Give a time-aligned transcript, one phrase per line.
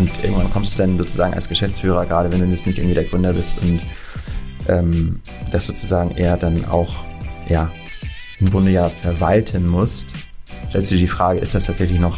[0.00, 3.04] Und irgendwann kommst du dann sozusagen als Geschäftsführer, gerade wenn du jetzt nicht irgendwie der
[3.04, 3.82] Gründer bist und
[4.66, 5.20] ähm,
[5.52, 7.04] das sozusagen eher dann auch,
[7.48, 7.70] ja,
[8.38, 10.06] im Grunde ja verwalten musst,
[10.70, 12.16] stellst du dir die Frage, ist das tatsächlich noch,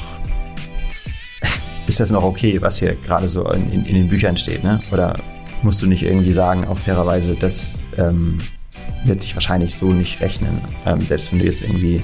[1.89, 4.79] ist das noch okay, was hier gerade so in, in, in, den Büchern steht, ne?
[4.93, 5.19] Oder
[5.62, 8.39] musst du nicht irgendwie sagen, auch fairerweise, das ähm,
[9.05, 12.01] wird dich wahrscheinlich so nicht rechnen, ähm, selbst wenn du jetzt irgendwie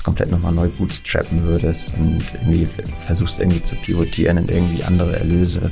[0.00, 2.66] das komplett nochmal neu bootstrappen würdest und irgendwie
[3.00, 5.70] versuchst irgendwie zu pivotieren in irgendwie andere Erlöse.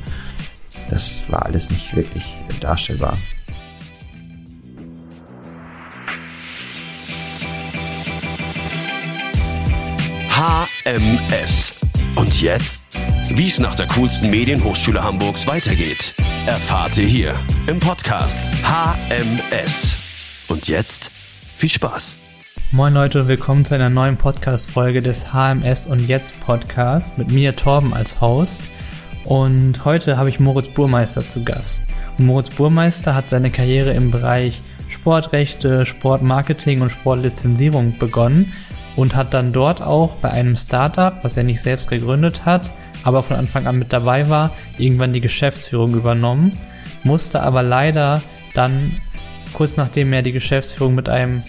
[0.91, 2.25] Das war alles nicht wirklich
[2.61, 3.17] darstellbar.
[10.29, 11.73] HMS.
[12.15, 12.81] Und jetzt?
[13.31, 16.15] Wie es nach der coolsten Medienhochschule Hamburgs weitergeht,
[16.47, 17.35] erfahrt ihr hier
[17.67, 19.97] im Podcast HMS.
[20.49, 21.11] Und jetzt
[21.57, 22.18] viel Spaß.
[22.71, 27.57] Moin Leute und willkommen zu einer neuen Podcast-Folge des HMS und Jetzt Podcast mit mir
[27.57, 28.61] Torben als Host.
[29.25, 31.81] Und heute habe ich Moritz Burmeister zu Gast.
[32.19, 38.53] Und Moritz Burmeister hat seine Karriere im Bereich Sportrechte, Sportmarketing und Sportlizenzierung begonnen
[38.97, 42.71] und hat dann dort auch bei einem Startup, was er nicht selbst gegründet hat,
[43.03, 46.53] aber von Anfang an mit dabei war, irgendwann die Geschäftsführung übernommen,
[47.03, 48.21] musste aber leider
[48.53, 49.01] dann
[49.55, 51.41] kurz nachdem er die Geschäftsführung mit einem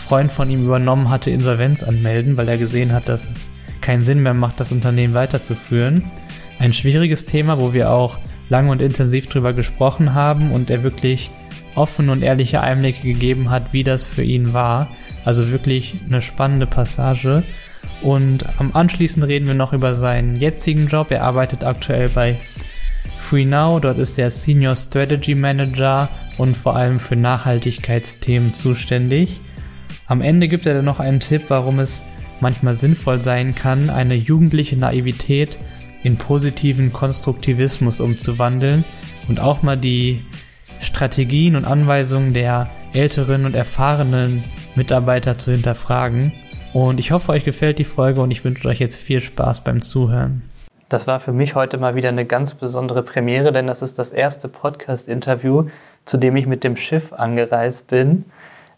[0.00, 4.22] Freund von ihm übernommen hatte, Insolvenz anmelden, weil er gesehen hat, dass es keinen Sinn
[4.22, 6.10] mehr macht, das Unternehmen weiterzuführen.
[6.58, 11.30] Ein schwieriges Thema, wo wir auch lange und intensiv drüber gesprochen haben und er wirklich
[11.74, 14.88] offen und ehrliche Einblicke gegeben hat, wie das für ihn war.
[15.24, 17.42] Also wirklich eine spannende Passage.
[18.02, 21.10] Und am anschließend reden wir noch über seinen jetzigen Job.
[21.10, 22.38] Er arbeitet aktuell bei
[23.18, 23.80] FreeNow.
[23.80, 29.40] Dort ist er Senior Strategy Manager und vor allem für Nachhaltigkeitsthemen zuständig.
[30.06, 32.02] Am Ende gibt er dann noch einen Tipp, warum es
[32.40, 35.56] manchmal sinnvoll sein kann, eine jugendliche Naivität
[36.02, 38.84] in positiven Konstruktivismus umzuwandeln
[39.28, 40.24] und auch mal die
[40.80, 44.42] Strategien und Anweisungen der älteren und erfahrenen
[44.74, 46.32] Mitarbeiter zu hinterfragen.
[46.72, 49.82] Und ich hoffe, euch gefällt die Folge und ich wünsche euch jetzt viel Spaß beim
[49.82, 50.42] Zuhören.
[50.88, 54.10] Das war für mich heute mal wieder eine ganz besondere Premiere, denn das ist das
[54.10, 55.66] erste Podcast-Interview,
[56.04, 58.24] zu dem ich mit dem Schiff angereist bin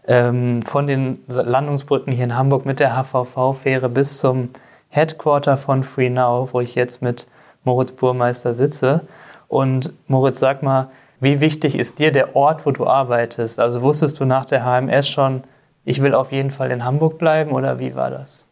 [0.07, 4.51] ähm, von den Landungsbrücken hier in Hamburg mit der HVV-Fähre bis zum
[4.89, 7.27] Headquarter von FreeNow, wo ich jetzt mit
[7.65, 9.03] Moritz Burmeister sitze.
[9.49, 10.91] Und Moritz, sag mal,
[11.21, 13.61] wie wichtig ist dir der Ort, wo du arbeitest?
[13.61, 15.45] Also wusstest du nach der HMS schon,
[15.85, 18.47] ich will auf jeden Fall in Hamburg bleiben oder wie war das?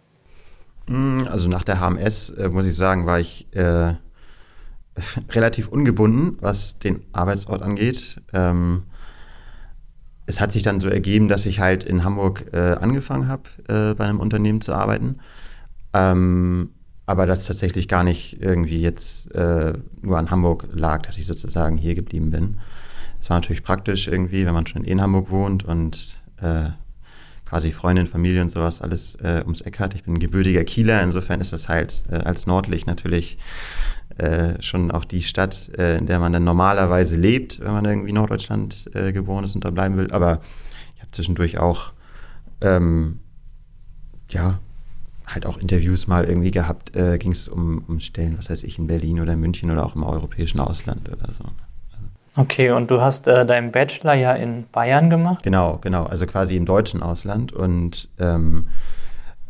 [0.86, 3.94] Mm, also nach der HMS, äh, muss ich sagen, war ich äh,
[5.30, 8.20] relativ ungebunden, was den Arbeitsort angeht.
[8.32, 8.84] Ähm,
[10.30, 13.94] es hat sich dann so ergeben, dass ich halt in Hamburg äh, angefangen habe, äh,
[13.94, 15.18] bei einem Unternehmen zu arbeiten.
[15.92, 16.70] Ähm,
[17.04, 21.76] aber das tatsächlich gar nicht irgendwie jetzt äh, nur an Hamburg lag, dass ich sozusagen
[21.76, 22.58] hier geblieben bin.
[23.20, 26.68] Es war natürlich praktisch irgendwie, wenn man schon in Hamburg wohnt und äh,
[27.44, 29.94] quasi Freundin, Familie und sowas alles äh, ums Eck hat.
[29.94, 33.36] Ich bin ein gebürtiger Kieler, insofern ist das halt äh, als Nordlicht natürlich
[34.20, 38.10] äh, schon auch die Stadt, äh, in der man dann normalerweise lebt, wenn man irgendwie
[38.10, 40.10] in Norddeutschland äh, geboren ist und da bleiben will.
[40.12, 40.40] Aber
[40.94, 41.92] ich habe zwischendurch auch,
[42.60, 43.20] ähm,
[44.28, 44.58] ja,
[45.26, 48.78] halt auch Interviews mal irgendwie gehabt, äh, ging es um, um Stellen, was weiß ich,
[48.78, 51.44] in Berlin oder München oder auch im europäischen Ausland oder so.
[52.36, 55.42] Okay, und du hast äh, deinen Bachelor ja in Bayern gemacht?
[55.42, 58.68] Genau, genau, also quasi im deutschen Ausland und ähm,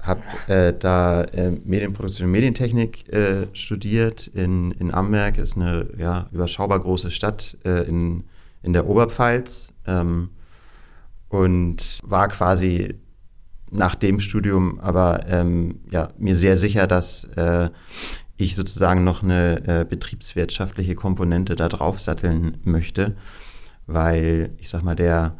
[0.02, 6.28] habe äh, da äh, Medienproduktion und Medientechnik äh, studiert in, in Amberg, ist eine ja,
[6.32, 8.24] überschaubar große Stadt äh, in,
[8.62, 9.72] in der Oberpfalz.
[9.86, 10.30] Ähm,
[11.30, 12.96] und war quasi
[13.70, 17.70] nach dem Studium aber ähm, ja, mir sehr sicher, dass äh,
[18.36, 23.16] ich sozusagen noch eine äh, betriebswirtschaftliche Komponente da drauf satteln möchte,
[23.86, 25.36] weil ich sag mal, der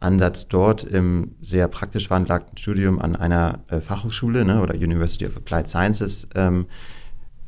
[0.00, 5.36] Ansatz dort im sehr praktisch veranlagten Studium an einer äh, Fachhochschule ne, oder University of
[5.36, 6.66] Applied Sciences ähm,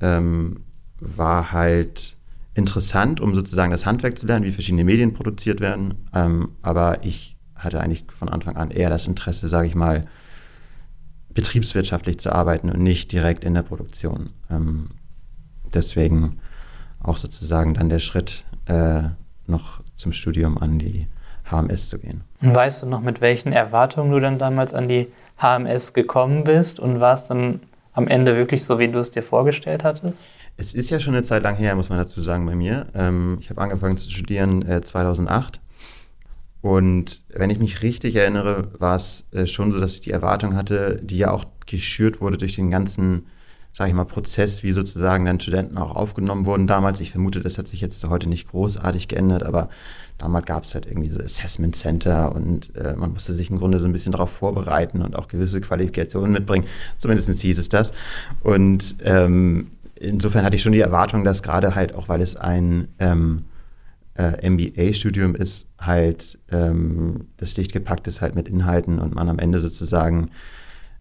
[0.01, 0.61] ähm,
[1.01, 2.17] war halt
[2.55, 5.95] interessant, um sozusagen das Handwerk zu lernen, wie verschiedene Medien produziert werden.
[6.15, 10.05] Ähm, aber ich hatte eigentlich von Anfang an eher das Interesse, sage ich mal,
[11.33, 14.31] betriebswirtschaftlich zu arbeiten und nicht direkt in der Produktion.
[14.51, 14.91] Ähm,
[15.73, 16.39] deswegen
[17.01, 19.05] auch sozusagen dann der Schritt äh,
[19.47, 21.07] noch zum Studium an die
[21.53, 22.25] HMS zu gehen.
[22.43, 25.09] Und weißt du noch, mit welchen Erwartungen du dann damals an die
[25.41, 27.61] HMS gekommen bist und war es dann
[27.93, 30.29] am Ende wirklich so, wie du es dir vorgestellt hattest?
[30.57, 32.87] Es ist ja schon eine Zeit lang her, muss man dazu sagen, bei mir.
[32.95, 35.61] Ähm, ich habe angefangen zu studieren äh, 2008.
[36.61, 40.55] Und wenn ich mich richtig erinnere, war es äh, schon so, dass ich die Erwartung
[40.55, 43.27] hatte, die ja auch geschürt wurde durch den ganzen
[43.73, 47.01] sage ich mal, Prozess, wie sozusagen dann Studenten auch aufgenommen wurden damals.
[47.01, 49.71] Ich vermute, das hat sich jetzt heute nicht großartig geändert, aber
[50.19, 53.79] damals gab es halt irgendwie so Assessment Center und äh, man musste sich im Grunde
[53.79, 56.67] so ein bisschen darauf vorbereiten und auch gewisse Qualifikationen mitbringen.
[56.99, 57.93] Zumindest hieß es das.
[58.43, 62.89] Und ähm, insofern hatte ich schon die Erwartung, dass gerade halt auch, weil es ein
[62.99, 63.47] ähm,
[64.15, 69.39] äh, MBA-Studium ist, halt ähm, das dicht gepackt ist halt mit Inhalten und man am
[69.39, 70.31] Ende sozusagen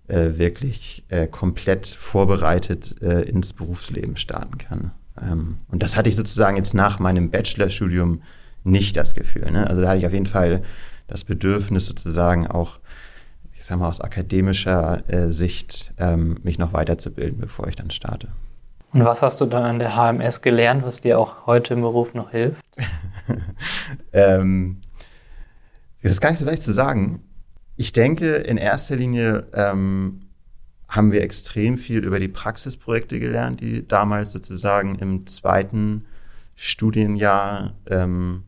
[0.07, 4.91] äh, wirklich äh, komplett vorbereitet äh, ins Berufsleben starten kann.
[5.21, 8.21] Ähm, und das hatte ich sozusagen jetzt nach meinem Bachelorstudium
[8.63, 9.51] nicht das Gefühl.
[9.51, 9.67] Ne?
[9.67, 10.63] Also da hatte ich auf jeden Fall
[11.07, 12.79] das Bedürfnis sozusagen auch,
[13.53, 18.29] ich sag mal aus akademischer äh, Sicht, ähm, mich noch weiterzubilden, bevor ich dann starte.
[18.93, 22.13] Und was hast du dann an der HMS gelernt, was dir auch heute im Beruf
[22.13, 22.61] noch hilft?
[24.13, 24.81] ähm,
[26.03, 27.23] das ist gar nicht so leicht zu sagen.
[27.81, 30.27] Ich denke, in erster Linie ähm,
[30.87, 36.05] haben wir extrem viel über die Praxisprojekte gelernt, die damals sozusagen im zweiten
[36.53, 38.43] Studienjahr ähm,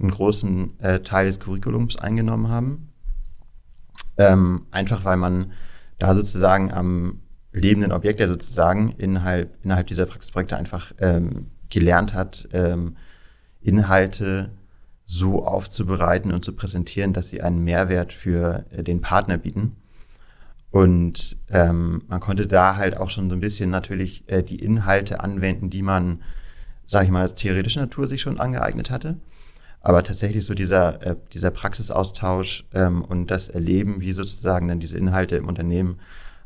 [0.00, 2.88] einen großen äh, Teil des Curriculums eingenommen haben.
[4.16, 5.52] Ähm, einfach weil man
[6.00, 7.20] da sozusagen am
[7.52, 12.96] lebenden Objekt, der sozusagen innerhalb, innerhalb dieser Praxisprojekte einfach ähm, gelernt hat, ähm,
[13.60, 14.50] Inhalte
[15.10, 19.76] so aufzubereiten und zu präsentieren, dass sie einen Mehrwert für äh, den Partner bieten.
[20.70, 25.20] Und ähm, man konnte da halt auch schon so ein bisschen natürlich äh, die Inhalte
[25.20, 26.22] anwenden, die man,
[26.84, 29.16] sage ich mal, theoretischer Natur sich schon angeeignet hatte.
[29.80, 34.98] Aber tatsächlich so dieser, äh, dieser Praxisaustausch ähm, und das Erleben, wie sozusagen dann diese
[34.98, 36.00] Inhalte im Unternehmen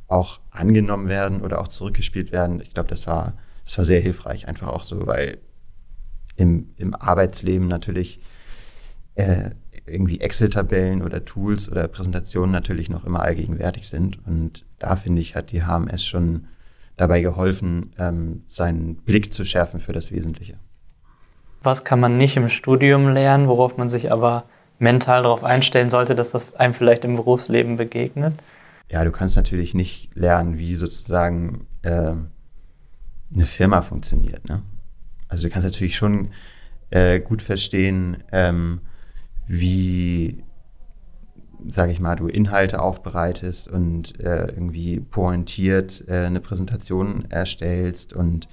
[0.06, 4.46] auch angenommen werden oder auch zurückgespielt werden, ich glaube, das war, das war sehr hilfreich,
[4.46, 5.38] einfach auch so, weil
[6.36, 8.20] im, im Arbeitsleben natürlich
[9.14, 9.50] äh,
[9.86, 14.18] irgendwie Excel-Tabellen oder Tools oder Präsentationen natürlich noch immer allgegenwärtig sind.
[14.26, 16.46] Und da finde ich, hat die HMS schon
[16.96, 20.58] dabei geholfen, ähm, seinen Blick zu schärfen für das Wesentliche.
[21.62, 24.44] Was kann man nicht im Studium lernen, worauf man sich aber
[24.78, 28.34] mental darauf einstellen sollte, dass das einem vielleicht im Berufsleben begegnet?
[28.90, 32.12] Ja, du kannst natürlich nicht lernen, wie sozusagen äh,
[33.34, 34.48] eine Firma funktioniert.
[34.48, 34.62] Ne?
[35.28, 36.28] Also du kannst natürlich schon
[36.90, 38.80] äh, gut verstehen, ähm,
[39.54, 40.42] wie,
[41.68, 48.48] sage ich mal, du Inhalte aufbereitest und äh, irgendwie pointiert äh, eine Präsentation erstellst und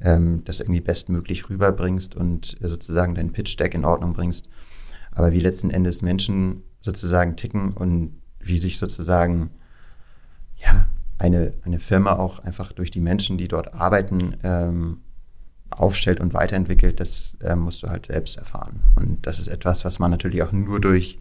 [0.00, 4.48] ähm, das irgendwie bestmöglich rüberbringst und äh, sozusagen dein Pitch-Deck in Ordnung bringst.
[5.10, 9.50] Aber wie letzten Endes Menschen sozusagen ticken und wie sich sozusagen
[10.58, 10.86] ja,
[11.18, 14.98] eine, eine Firma auch einfach durch die Menschen, die dort arbeiten, ähm,
[15.70, 18.82] aufstellt und weiterentwickelt, das äh, musst du halt selbst erfahren.
[18.96, 21.18] Und das ist etwas, was man natürlich auch nur durch,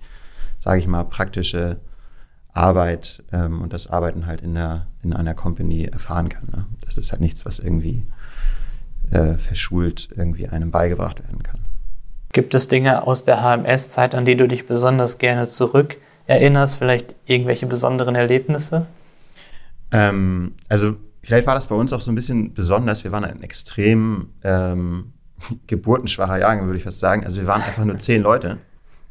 [0.60, 1.78] sage ich mal, praktische
[2.52, 6.48] Arbeit ähm, und das Arbeiten halt in, der, in einer Company erfahren kann.
[6.52, 6.66] Ne?
[6.82, 8.06] Das ist halt nichts, was irgendwie
[9.12, 11.62] äh, verschult irgendwie einem beigebracht werden kann.
[12.32, 15.98] Gibt es Dinge aus der HMS-Zeit, an die du dich besonders gerne zurück
[16.28, 16.76] erinnerst?
[16.76, 18.86] Vielleicht irgendwelche besonderen Erlebnisse?
[19.92, 23.04] Ähm, also vielleicht war das bei uns auch so ein bisschen besonders.
[23.04, 25.14] Wir waren ein extrem ähm,
[25.68, 27.24] geburtenschwacher Jahrgang, würde ich fast sagen.
[27.24, 28.58] Also wir waren einfach nur zehn Leute,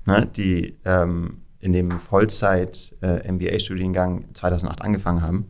[0.06, 5.46] ne, die ähm, in dem Vollzeit-MBA-Studiengang äh, 2008 angefangen haben.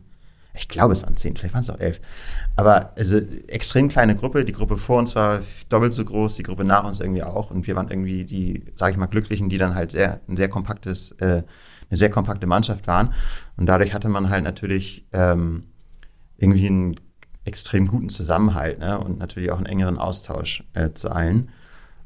[0.53, 2.01] Ich glaube, es waren zehn, vielleicht waren es auch elf.
[2.55, 3.17] Aber also
[3.47, 4.43] extrem kleine Gruppe.
[4.43, 7.51] Die Gruppe vor uns war doppelt so groß, die Gruppe nach uns irgendwie auch.
[7.51, 10.49] Und wir waren irgendwie die, sage ich mal, Glücklichen, die dann halt sehr, ein sehr
[10.49, 11.43] kompaktes, äh,
[11.89, 13.13] eine sehr kompakte Mannschaft waren.
[13.57, 15.65] Und dadurch hatte man halt natürlich ähm,
[16.39, 16.95] irgendwie einen
[17.45, 18.99] extrem guten Zusammenhalt ne?
[18.99, 21.49] und natürlich auch einen engeren Austausch äh, zu allen.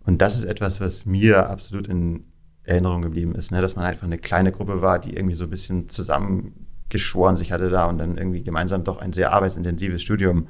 [0.05, 2.25] Und das ist etwas, was mir absolut in
[2.63, 3.61] Erinnerung geblieben ist, ne?
[3.61, 7.69] dass man einfach eine kleine Gruppe war, die irgendwie so ein bisschen zusammengeschworen sich hatte
[7.69, 10.47] da und dann irgendwie gemeinsam doch ein sehr arbeitsintensives Studium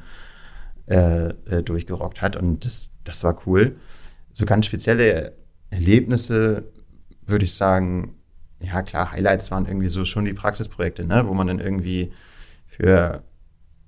[0.87, 2.35] äh, äh, durchgerockt hat.
[2.35, 3.77] Und das, das war cool.
[4.31, 5.33] So ganz spezielle
[5.69, 6.65] Erlebnisse
[7.25, 8.15] würde ich sagen,
[8.59, 11.27] ja klar, Highlights waren irgendwie so schon die Praxisprojekte, ne?
[11.27, 12.11] wo man dann irgendwie
[12.67, 13.23] für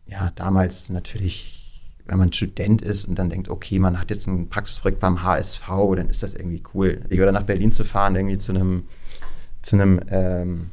[0.07, 4.50] ja, damals natürlich, wenn man Student ist und dann denkt, okay, man hat jetzt ein
[4.50, 7.01] Praxisprojekt beim HSV, dann ist das irgendwie cool.
[7.12, 8.83] Oder nach Berlin zu fahren, irgendwie zu einem,
[9.62, 10.69] zu einem ähm,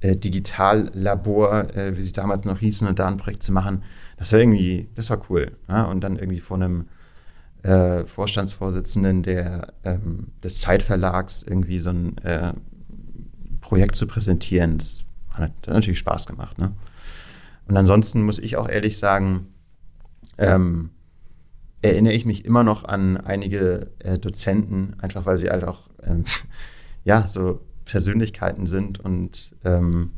[0.00, 3.84] äh, Digitallabor, äh, wie sie damals noch hießen, und da ein Projekt zu machen,
[4.16, 5.52] das war irgendwie, das war cool.
[5.68, 5.84] Ja?
[5.84, 6.86] Und dann irgendwie vor einem
[7.62, 12.52] äh, Vorstandsvorsitzenden der, ähm, des Zeitverlags irgendwie so ein äh,
[13.60, 16.58] Projekt zu präsentieren, das hat, hat natürlich Spaß gemacht.
[16.58, 16.72] Ne?
[17.68, 19.48] Und ansonsten muss ich auch ehrlich sagen,
[20.38, 20.90] ähm,
[21.82, 26.24] erinnere ich mich immer noch an einige äh, Dozenten, einfach weil sie halt auch ähm,
[27.04, 30.10] ja so Persönlichkeiten sind und ähm,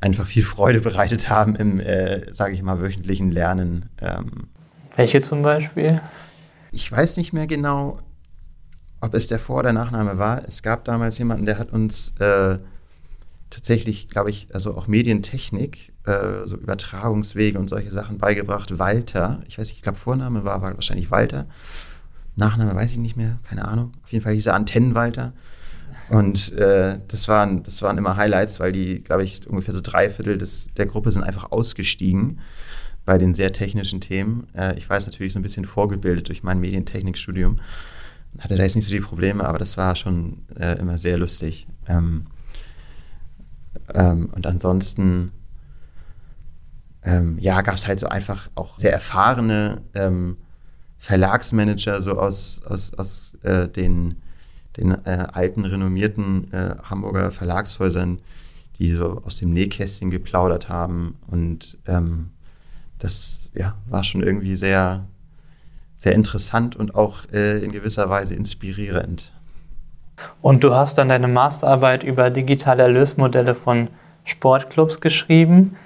[0.00, 3.88] einfach viel Freude bereitet haben im, äh, sage ich mal, wöchentlichen Lernen.
[4.00, 4.48] Ähm,
[4.94, 6.00] Welche zum Beispiel?
[6.70, 7.98] Ich weiß nicht mehr genau,
[9.00, 10.44] ob es der Vor- oder Nachname war.
[10.46, 12.58] Es gab damals jemanden, der hat uns äh,
[13.50, 18.78] tatsächlich, glaube ich, also auch Medientechnik, äh, so Übertragungswege und solche Sachen beigebracht.
[18.78, 21.46] Walter, ich weiß nicht, ich glaube Vorname war, war wahrscheinlich Walter.
[22.36, 23.92] Nachname weiß ich nicht mehr, keine Ahnung.
[24.02, 25.32] Auf jeden Fall hieß er Antennenwalter.
[26.08, 30.10] Und äh, das, waren, das waren immer Highlights, weil die, glaube ich, ungefähr so drei
[30.10, 32.40] Viertel des, der Gruppe sind einfach ausgestiegen
[33.04, 34.46] bei den sehr technischen Themen.
[34.54, 37.60] Äh, ich weiß natürlich so ein bisschen vorgebildet durch mein Medientechnikstudium.
[38.38, 41.66] Hatte da jetzt nicht so die Probleme, aber das war schon äh, immer sehr lustig.
[41.88, 42.26] Ähm,
[43.94, 45.32] ähm, und ansonsten,
[47.02, 50.36] ähm, ja, gab es halt so einfach auch sehr erfahrene ähm,
[50.98, 54.16] Verlagsmanager, so aus, aus, aus äh, den
[54.76, 58.20] den äh, alten, renommierten äh, Hamburger Verlagshäusern,
[58.78, 61.16] die so aus dem Nähkästchen geplaudert haben.
[61.26, 62.30] Und ähm,
[62.98, 65.06] das ja, war schon irgendwie sehr,
[65.96, 69.32] sehr interessant und auch äh, in gewisser Weise inspirierend.
[70.42, 73.88] Und du hast dann deine Masterarbeit über digitale Erlösmodelle von
[74.24, 75.76] Sportclubs geschrieben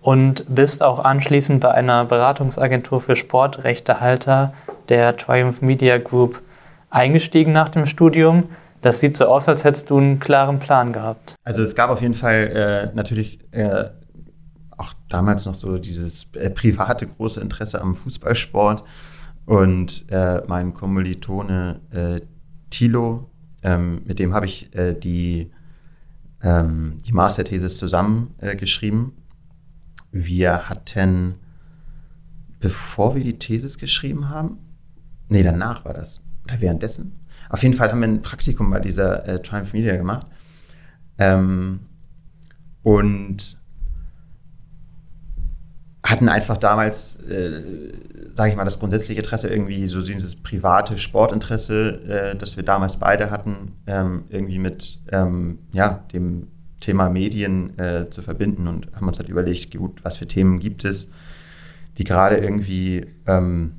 [0.00, 4.52] und bist auch anschließend bei einer Beratungsagentur für Sportrechtehalter
[4.88, 6.42] der Triumph Media Group
[6.90, 8.48] eingestiegen nach dem Studium.
[8.82, 11.34] Das sieht so aus, als hättest du einen klaren Plan gehabt.
[11.42, 13.84] Also es gab auf jeden Fall äh, natürlich äh,
[14.76, 18.84] auch damals noch so dieses äh, private große Interesse am Fußballsport.
[19.46, 22.20] Und äh, mein Kommilitone äh,
[22.70, 23.30] Thilo,
[23.64, 25.50] ähm, mit dem habe ich äh, die,
[26.42, 29.16] ähm, die Masterthesis zusammen geschrieben.
[30.12, 31.34] Wir hatten,
[32.60, 34.58] bevor wir die Thesis geschrieben haben,
[35.28, 37.24] nee, danach war das, oder währenddessen.
[37.48, 40.26] Auf jeden Fall haben wir ein Praktikum bei dieser äh, Triumph Media gemacht.
[41.18, 41.80] Ähm,
[42.82, 43.58] und
[46.04, 47.92] hatten einfach damals, äh,
[48.34, 52.98] sage ich mal, das grundsätzliche Interesse irgendwie, so dieses private Sportinteresse, äh, das wir damals
[52.98, 56.48] beide hatten, ähm, irgendwie mit ähm, ja, dem
[56.80, 60.84] Thema Medien äh, zu verbinden und haben uns halt überlegt, gut, was für Themen gibt
[60.84, 61.10] es,
[61.96, 63.76] die gerade irgendwie ähm,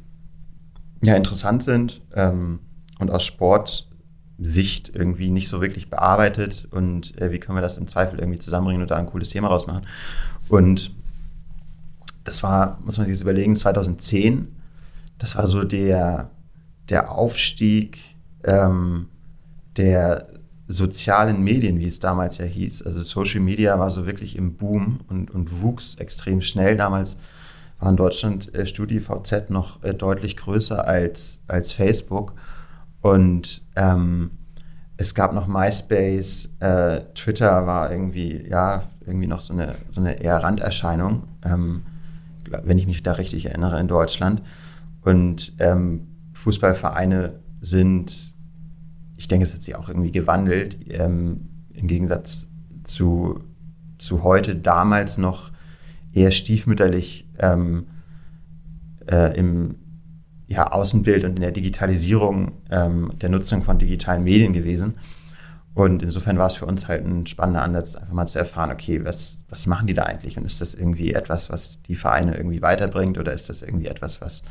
[1.04, 2.60] ja, interessant sind ähm,
[2.98, 7.88] und aus Sportsicht irgendwie nicht so wirklich bearbeitet und äh, wie können wir das im
[7.88, 9.86] Zweifel irgendwie zusammenbringen und da ein cooles Thema rausmachen.
[10.50, 10.96] Und
[12.26, 14.54] das war, muss man sich jetzt überlegen, 2010,
[15.18, 16.32] das war so der,
[16.90, 18.00] der Aufstieg
[18.44, 19.08] ähm,
[19.78, 20.28] der
[20.68, 22.82] sozialen Medien, wie es damals ja hieß.
[22.84, 26.76] Also Social Media war so wirklich im Boom und, und wuchs extrem schnell.
[26.76, 27.20] Damals
[27.80, 32.34] war in Deutschland äh, StudiVZ noch äh, deutlich größer als, als Facebook.
[33.02, 34.32] Und ähm,
[34.98, 40.22] es gab noch MySpace, äh, Twitter war irgendwie, ja, irgendwie noch so eine, so eine
[40.22, 41.84] eher Randerscheinung, ähm,
[42.50, 44.42] wenn ich mich da richtig erinnere, in Deutschland.
[45.02, 48.34] Und ähm, Fußballvereine sind,
[49.18, 52.50] ich denke, es hat sich auch irgendwie gewandelt, ähm, im Gegensatz
[52.84, 53.42] zu,
[53.98, 55.52] zu heute, damals noch
[56.14, 57.88] eher stiefmütterlich ähm,
[59.10, 59.76] äh, im
[60.48, 64.96] ja, Außenbild und in der Digitalisierung ähm, der Nutzung von digitalen Medien gewesen.
[65.76, 69.04] Und insofern war es für uns halt ein spannender Ansatz, einfach mal zu erfahren, okay,
[69.04, 70.38] was, was machen die da eigentlich?
[70.38, 74.22] Und ist das irgendwie etwas, was die Vereine irgendwie weiterbringt oder ist das irgendwie etwas,
[74.22, 74.42] was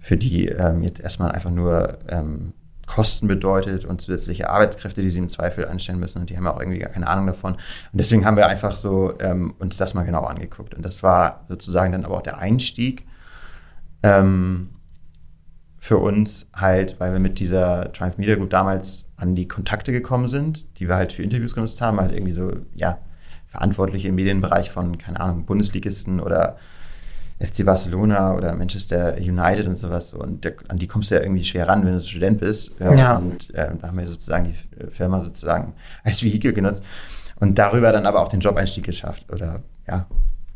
[0.00, 2.54] für die ähm, jetzt erstmal einfach nur ähm,
[2.86, 6.20] Kosten bedeutet und zusätzliche Arbeitskräfte, die sie im Zweifel anstellen müssen.
[6.22, 7.52] Und die haben ja auch irgendwie gar keine Ahnung davon.
[7.52, 7.60] Und
[7.92, 10.74] deswegen haben wir einfach so ähm, uns das mal genau angeguckt.
[10.74, 13.06] Und das war sozusagen dann aber auch der Einstieg
[14.02, 14.70] ähm,
[15.80, 20.28] für uns halt, weil wir mit dieser Triumph Media Group damals an die Kontakte gekommen
[20.28, 22.98] sind, die wir halt für Interviews genutzt haben, halt irgendwie so, ja,
[23.46, 26.56] Verantwortliche im Medienbereich von, keine Ahnung, Bundesligisten oder
[27.40, 30.12] FC Barcelona oder Manchester United und sowas.
[30.12, 32.78] Und der, an die kommst du ja irgendwie schwer ran, wenn du Student bist.
[32.78, 32.94] Ja.
[32.94, 33.16] ja.
[33.16, 35.72] Und äh, da haben wir sozusagen die Firma sozusagen
[36.04, 36.84] als Vehikel genutzt
[37.36, 39.24] und darüber dann aber auch den Job-Einstieg geschafft.
[39.32, 40.06] Oder ja,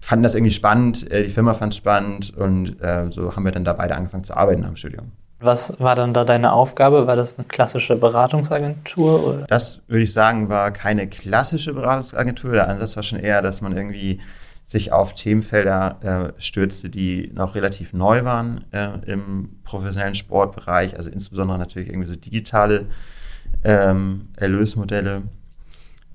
[0.05, 3.53] fanden das irgendwie spannend, äh, die Firma fand es spannend und äh, so haben wir
[3.53, 5.13] dann da beide angefangen zu arbeiten am Studium.
[5.41, 7.07] Was war dann da deine Aufgabe?
[7.07, 9.27] War das eine klassische Beratungsagentur?
[9.27, 9.47] Oder?
[9.47, 12.53] Das würde ich sagen, war keine klassische Beratungsagentur.
[12.53, 14.21] Der Ansatz war schon eher, dass man irgendwie
[14.67, 21.11] sich auf Themenfelder äh, stürzte, die noch relativ neu waren äh, im professionellen Sportbereich, also
[21.11, 22.87] insbesondere natürlich irgendwie so digitale
[23.63, 25.23] ähm, Erlösmodelle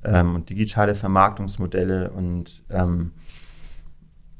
[0.04, 3.12] ähm, und digitale Vermarktungsmodelle und ähm,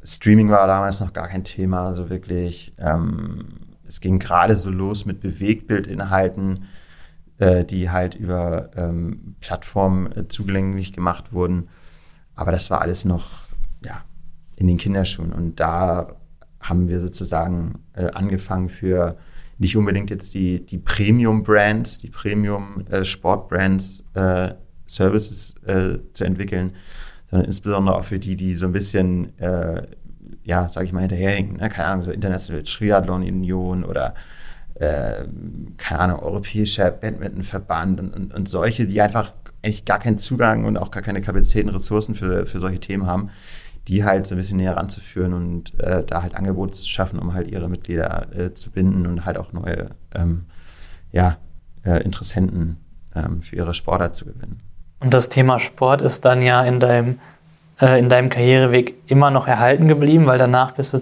[0.04, 2.74] Streaming war damals noch gar kein Thema, also wirklich.
[2.78, 6.66] Ähm, es ging gerade so los mit Bewegtbildinhalten,
[7.38, 11.70] äh, die halt über ähm, Plattformen äh, zugänglich gemacht wurden
[12.40, 13.50] aber das war alles noch
[13.84, 14.02] ja,
[14.56, 15.34] in den Kinderschuhen.
[15.34, 16.16] Und da
[16.62, 19.18] haben wir sozusagen äh, angefangen für
[19.58, 24.54] nicht unbedingt jetzt die, Premium-Brands, die Premium-Sport-Brands, äh,
[24.86, 26.72] Services äh, zu entwickeln,
[27.30, 29.84] sondern insbesondere auch für die, die so ein bisschen, äh,
[30.44, 31.58] ja, sage ich mal, hinterherhinken.
[31.58, 31.70] Ne?
[31.70, 34.16] Keine Ahnung, so International Triathlon Union oder
[34.76, 35.26] äh,
[35.78, 40.78] keine Ahnung, Europäischer Badmintonverband und, und, und solche, die einfach eigentlich gar keinen Zugang und
[40.78, 43.30] auch gar keine Kapazitäten, Ressourcen für, für solche Themen haben,
[43.88, 47.34] die halt so ein bisschen näher ranzuführen und äh, da halt Angebote zu schaffen, um
[47.34, 50.46] halt ihre Mitglieder äh, zu binden und halt auch neue ähm,
[51.12, 51.38] ja,
[51.84, 52.78] äh, Interessenten
[53.16, 54.62] ähm, für ihre Sportart zu gewinnen.
[55.00, 57.20] Und das Thema Sport ist dann ja in deinem,
[57.80, 61.02] äh, in deinem Karriereweg immer noch erhalten geblieben, weil danach bist du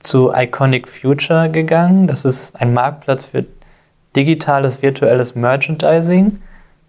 [0.00, 2.06] zu Iconic Future gegangen.
[2.06, 3.44] Das ist ein Marktplatz für
[4.16, 6.40] digitales, virtuelles Merchandising.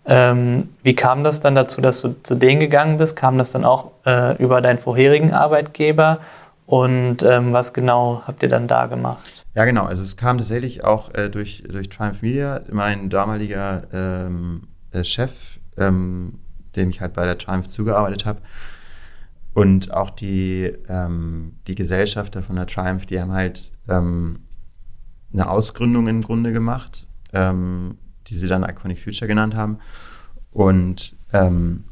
[0.05, 3.15] Ähm, wie kam das dann dazu, dass du zu denen gegangen bist?
[3.15, 6.19] Kam das dann auch äh, über deinen vorherigen Arbeitgeber?
[6.65, 9.45] Und ähm, was genau habt ihr dann da gemacht?
[9.55, 9.85] Ja, genau.
[9.85, 12.61] Also es kam tatsächlich auch äh, durch, durch Triumph Media.
[12.71, 15.31] Mein damaliger ähm, äh, Chef,
[15.79, 16.39] ähm,
[16.75, 18.41] dem ich halt bei der Triumph zugearbeitet habe,
[19.53, 24.41] und auch die, ähm, die Gesellschafter von der Triumph, die haben halt ähm,
[25.33, 29.79] eine Ausgründung im Grunde gemacht, ähm, die sie dann Iconic Future genannt haben.
[30.51, 31.85] Und ähm,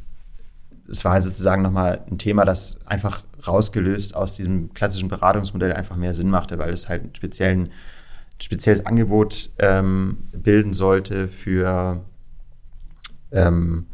[0.90, 5.96] es war halt sozusagen nochmal ein Thema, das einfach rausgelöst aus diesem klassischen Beratungsmodell einfach
[5.96, 7.72] mehr Sinn machte, weil es halt ein speziellen,
[8.42, 12.02] spezielles Angebot ähm, bilden sollte für
[13.32, 13.88] ähm,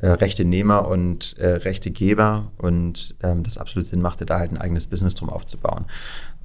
[0.00, 4.50] äh, rechte Nehmer und äh, rechte Geber und ähm, das absolut Sinn machte, da halt
[4.50, 5.84] ein eigenes Business drum aufzubauen.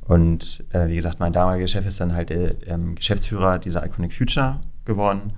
[0.01, 4.13] Und äh, wie gesagt, mein damaliger Chef ist dann halt der ähm, Geschäftsführer dieser Iconic
[4.13, 5.33] Future geworden.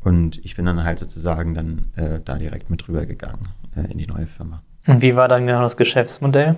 [0.00, 4.06] Und ich bin dann halt sozusagen dann äh, da direkt mit rübergegangen äh, in die
[4.06, 4.62] neue Firma.
[4.86, 6.56] Und wie war dann genau das Geschäftsmodell?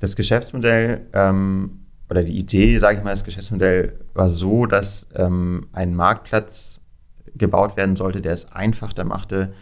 [0.00, 5.68] Das Geschäftsmodell ähm, oder die Idee, sage ich mal, das Geschäftsmodell war so, dass ähm,
[5.72, 6.77] ein Marktplatz
[7.34, 9.52] gebaut werden sollte, der es einfacher machte,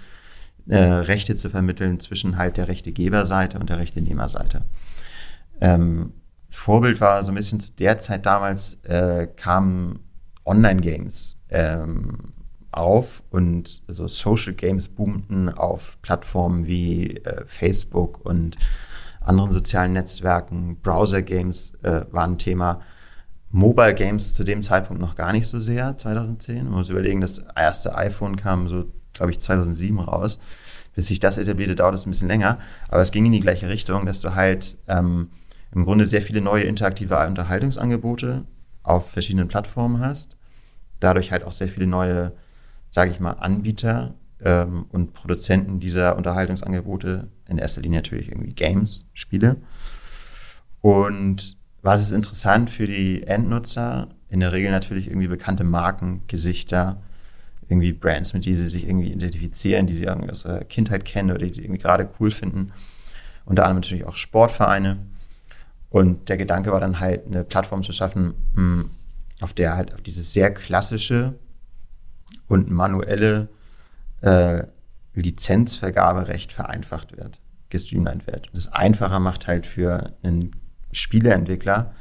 [0.68, 4.62] äh, Rechte zu vermitteln zwischen halt der rechte Geberseite und der rechte Nehmerseite.
[5.61, 6.12] Ähm,
[6.48, 10.00] das Vorbild war so ein bisschen zu der Zeit damals, äh, kamen
[10.44, 12.33] Online-Games ähm,
[12.70, 18.57] auf und so Social Games boomten auf Plattformen wie äh, Facebook und
[19.20, 20.76] anderen sozialen Netzwerken.
[20.83, 22.81] Browser Games äh, waren Thema.
[23.50, 26.64] Mobile Games zu dem Zeitpunkt noch gar nicht so sehr, 2010.
[26.64, 30.38] Man muss überlegen, das erste iPhone kam so, glaube ich, 2007 raus.
[30.94, 32.59] Bis sich das etablierte, dauert es ein bisschen länger.
[32.88, 35.30] Aber es ging in die gleiche Richtung, dass du halt ähm,
[35.72, 38.44] im Grunde sehr viele neue interaktive Unterhaltungsangebote
[38.82, 40.37] auf verschiedenen Plattformen hast.
[41.00, 42.32] Dadurch halt auch sehr viele neue,
[42.88, 47.28] sage ich mal, Anbieter ähm, und Produzenten dieser Unterhaltungsangebote.
[47.48, 49.56] In erster Linie natürlich irgendwie Games, Spiele.
[50.80, 54.09] Und was ist interessant für die Endnutzer?
[54.29, 57.01] In der Regel natürlich irgendwie bekannte Marken, Gesichter,
[57.68, 61.46] irgendwie Brands, mit denen sie sich irgendwie identifizieren, die sie aus der Kindheit kennen oder
[61.46, 62.72] die sie irgendwie gerade cool finden.
[63.44, 64.99] Unter anderem natürlich auch Sportvereine.
[65.88, 68.90] Und der Gedanke war dann halt, eine Plattform zu schaffen, hm,
[69.40, 71.35] auf der halt auf dieses sehr klassische
[72.49, 73.49] und manuelle
[74.22, 74.64] äh,
[75.14, 77.38] Lizenzvergaberecht vereinfacht wird,
[77.70, 78.49] gestreamlined wird.
[78.49, 80.51] Und das einfacher macht halt für einen
[80.92, 81.94] Spieleentwickler,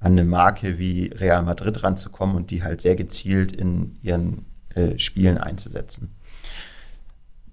[0.00, 4.98] an eine Marke wie Real Madrid ranzukommen und die halt sehr gezielt in ihren äh,
[4.98, 6.14] Spielen einzusetzen.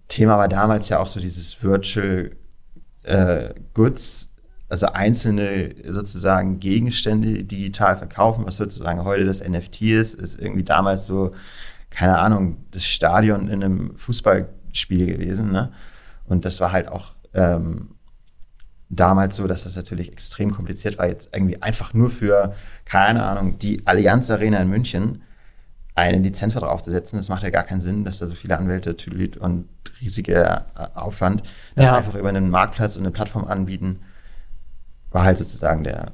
[0.08, 2.32] Thema war damals ja auch so dieses Virtual
[3.04, 4.30] äh, Goods,
[4.68, 11.06] also einzelne sozusagen Gegenstände digital verkaufen, was sozusagen heute das NFT ist, ist irgendwie damals
[11.06, 11.34] so,
[11.90, 15.52] keine Ahnung, das Stadion in einem Fußballspiel gewesen.
[15.52, 15.72] Ne?
[16.26, 17.96] Und das war halt auch ähm,
[18.90, 22.54] damals so, dass das natürlich extrem kompliziert war, jetzt irgendwie einfach nur für,
[22.86, 25.22] keine Ahnung, die Allianz Arena in München
[25.96, 27.18] eine Lizenz draufzusetzen.
[27.18, 29.68] Das macht ja gar keinen Sinn, dass da so viele Anwälte tüdelt und
[30.02, 31.44] riesiger äh, Aufwand.
[31.76, 31.98] Das ja.
[31.98, 34.02] einfach über einen Marktplatz und eine Plattform anbieten,
[35.12, 36.14] war halt sozusagen der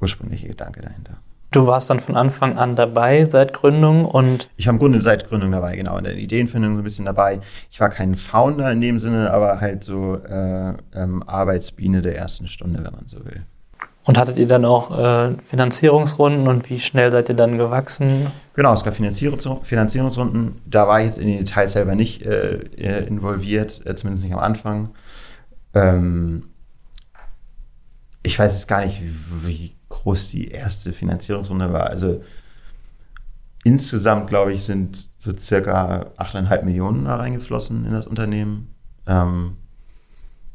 [0.00, 1.18] ursprüngliche Gedanke dahinter.
[1.56, 4.50] Du warst dann von Anfang an dabei seit Gründung und.
[4.58, 7.40] Ich war im Grunde seit Gründung dabei, genau, in der Ideenfindung so ein bisschen dabei.
[7.70, 12.46] Ich war kein Founder in dem Sinne, aber halt so äh, ähm, Arbeitsbiene der ersten
[12.46, 13.46] Stunde, wenn man so will.
[14.04, 18.26] Und hattet ihr dann auch äh, Finanzierungsrunden und wie schnell seid ihr dann gewachsen?
[18.52, 20.60] Genau, es gab Finanzierungsrunden.
[20.66, 24.34] Da war ich jetzt in den Details selber nicht äh, äh, involviert, äh, zumindest nicht
[24.34, 24.90] am Anfang.
[25.72, 26.48] Ähm,
[28.22, 29.00] ich weiß jetzt gar nicht,
[29.42, 31.86] wie groß die erste Finanzierungsrunde war.
[31.86, 32.22] Also
[33.64, 38.74] insgesamt, glaube ich, sind so circa 8,5 Millionen da reingeflossen in das Unternehmen.
[39.06, 39.56] Ähm,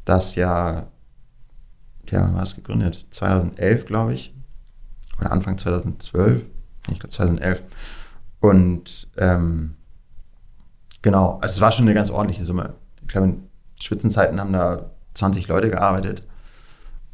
[0.04, 0.86] das ja,
[2.10, 3.06] ja, war es gegründet?
[3.10, 4.34] 2011, glaube ich.
[5.20, 6.44] Oder Anfang 2012.
[6.90, 7.62] Ich glaube 2011.
[8.40, 9.76] Und ähm,
[11.00, 12.74] genau, also es war schon eine ganz ordentliche Summe.
[13.02, 13.48] Ich glaube, in
[13.80, 16.26] Spitzenzeiten haben da 20 Leute gearbeitet.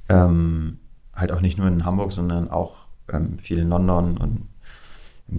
[0.08, 0.78] Ähm,
[1.18, 4.48] halt auch nicht nur in Hamburg, sondern auch ähm, viel in London und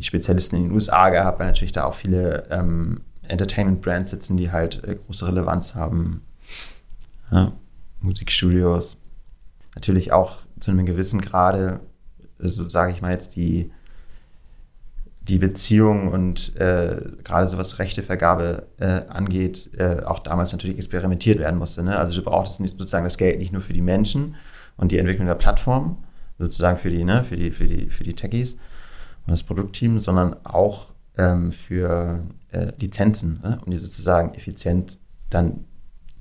[0.02, 4.84] Spezialisten in den USA gehabt, weil natürlich da auch viele ähm, Entertainment-Brands sitzen, die halt
[4.84, 6.24] äh, große Relevanz haben.
[7.32, 7.54] Ja,
[8.02, 8.98] Musikstudios.
[9.76, 11.80] Natürlich auch zu einem gewissen Grade,
[12.40, 13.72] so sage ich mal jetzt, die,
[15.22, 21.40] die Beziehung und äh, gerade so was Rechtevergabe äh, angeht, äh, auch damals natürlich experimentiert
[21.40, 21.84] werden musste.
[21.84, 21.98] Ne?
[21.98, 24.36] Also du brauchtest sozusagen das Geld nicht nur für die Menschen
[24.80, 25.98] und die Entwicklung der Plattform,
[26.38, 30.36] sozusagen für die, ne, für die, für die, für die Techies und das Produktteam, sondern
[30.46, 35.66] auch ähm, für äh, Lizenzen, ne, um die sozusagen effizient dann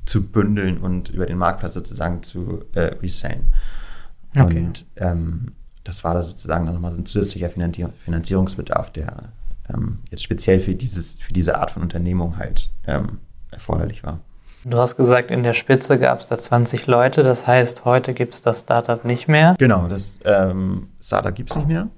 [0.05, 3.53] zu bündeln und über den Marktplatz sozusagen zu äh, resellen.
[4.37, 4.65] Okay.
[4.65, 5.53] Und ähm,
[5.85, 9.33] das war da sozusagen dann nochmal so ein zusätzlicher Finanzierungsbedarf, der
[9.73, 13.19] ähm, jetzt speziell für, dieses, für diese Art von Unternehmung halt ähm,
[13.51, 14.21] erforderlich war.
[14.65, 18.35] Du hast gesagt, in der Spitze gab es da 20 Leute, das heißt, heute gibt
[18.35, 19.55] es das Startup nicht mehr.
[19.59, 21.89] Genau, das ähm, Startup gibt es nicht mehr.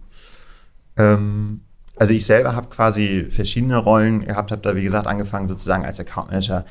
[0.96, 1.62] Ähm,
[1.96, 6.00] also ich selber habe quasi verschiedene Rollen gehabt, habe da wie gesagt angefangen sozusagen als
[6.00, 6.64] Account Manager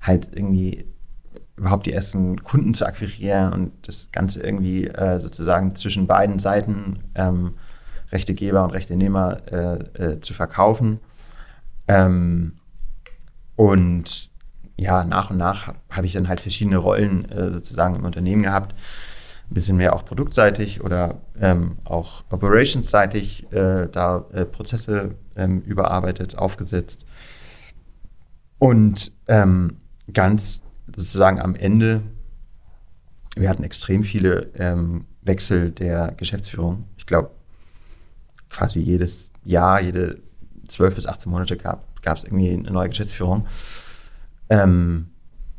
[0.00, 0.86] halt irgendwie
[1.56, 7.00] überhaupt die ersten Kunden zu akquirieren und das Ganze irgendwie äh, sozusagen zwischen beiden Seiten
[7.14, 7.54] ähm,
[8.12, 11.00] Rechtegeber und Rechtenehmer äh, äh, zu verkaufen.
[11.86, 12.54] Ähm,
[13.56, 14.29] und
[14.80, 18.74] ja, nach und nach habe ich dann halt verschiedene Rollen äh, sozusagen im Unternehmen gehabt
[19.50, 26.38] ein bisschen mehr auch produktseitig oder ähm, auch operationsseitig äh, da äh, Prozesse ähm, überarbeitet,
[26.38, 27.04] aufgesetzt.
[28.58, 29.78] Und ähm,
[30.12, 32.02] ganz sozusagen am Ende,
[33.34, 36.84] wir hatten extrem viele ähm, Wechsel der Geschäftsführung.
[36.96, 37.32] Ich glaube,
[38.50, 40.20] quasi jedes Jahr, jede
[40.68, 43.46] 12 bis 18 Monate gab es irgendwie eine neue Geschäftsführung.
[44.50, 45.06] Ähm,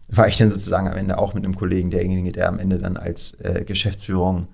[0.10, 2.98] war ich dann sozusagen am Ende auch mit einem Kollegen derjenige, der am Ende dann
[2.98, 4.48] als äh, Geschäftsführung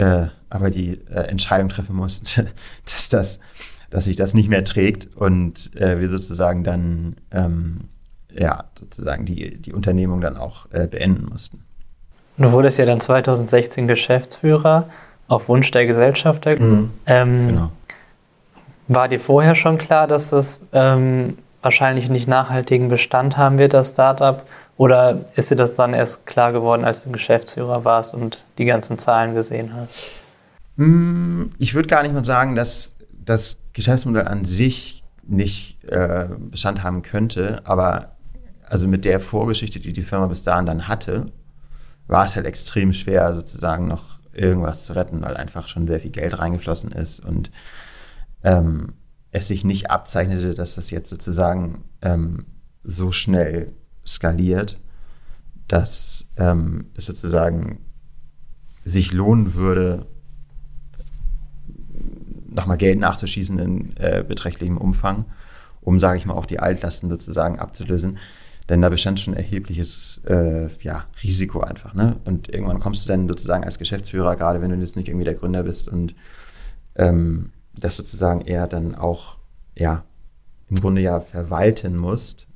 [0.00, 2.46] äh, aber die äh, Entscheidung treffen musste,
[2.90, 3.38] dass das,
[3.90, 7.82] dass sich das nicht mehr trägt und äh, wir sozusagen dann ähm,
[8.32, 11.62] ja sozusagen die, die Unternehmung dann auch äh, beenden mussten.
[12.38, 14.88] Du wurdest ja dann 2016 Geschäftsführer
[15.28, 16.58] auf Wunsch der Gesellschafter.
[16.58, 16.90] Mhm.
[17.06, 17.72] Ähm, genau.
[18.88, 23.90] War dir vorher schon klar, dass das ähm, wahrscheinlich nicht nachhaltigen Bestand haben wird, das
[23.90, 24.44] Startup?
[24.76, 28.96] Oder ist dir das dann erst klar geworden, als du Geschäftsführer warst und die ganzen
[28.96, 30.12] Zahlen gesehen hast?
[30.76, 36.82] Hm, ich würde gar nicht mal sagen, dass das Geschäftsmodell an sich nicht äh, Bestand
[36.82, 38.16] haben könnte, aber
[38.66, 41.26] also mit der Vorgeschichte, die die Firma bis dahin dann hatte,
[42.06, 46.10] war es halt extrem schwer, sozusagen noch irgendwas zu retten, weil einfach schon sehr viel
[46.10, 47.50] Geld reingeflossen ist und
[48.42, 48.94] ähm,
[49.32, 52.46] es sich nicht abzeichnete, dass das jetzt sozusagen ähm,
[52.82, 53.72] so schnell
[54.04, 54.78] skaliert,
[55.68, 57.80] dass ähm, es sozusagen
[58.84, 60.06] sich lohnen würde,
[62.48, 65.26] nochmal Geld nachzuschießen in äh, beträchtlichem Umfang,
[65.80, 68.18] um, sage ich mal, auch die Altlasten sozusagen abzulösen.
[68.68, 71.94] Denn da bestand schon erhebliches äh, ja, Risiko einfach.
[71.94, 72.16] Ne?
[72.24, 75.34] Und irgendwann kommst du dann sozusagen als Geschäftsführer, gerade wenn du jetzt nicht irgendwie der
[75.34, 76.14] Gründer bist und
[76.96, 79.36] ähm, das sozusagen eher dann auch,
[79.76, 80.04] ja,
[80.68, 82.46] im Grunde ja verwalten musst,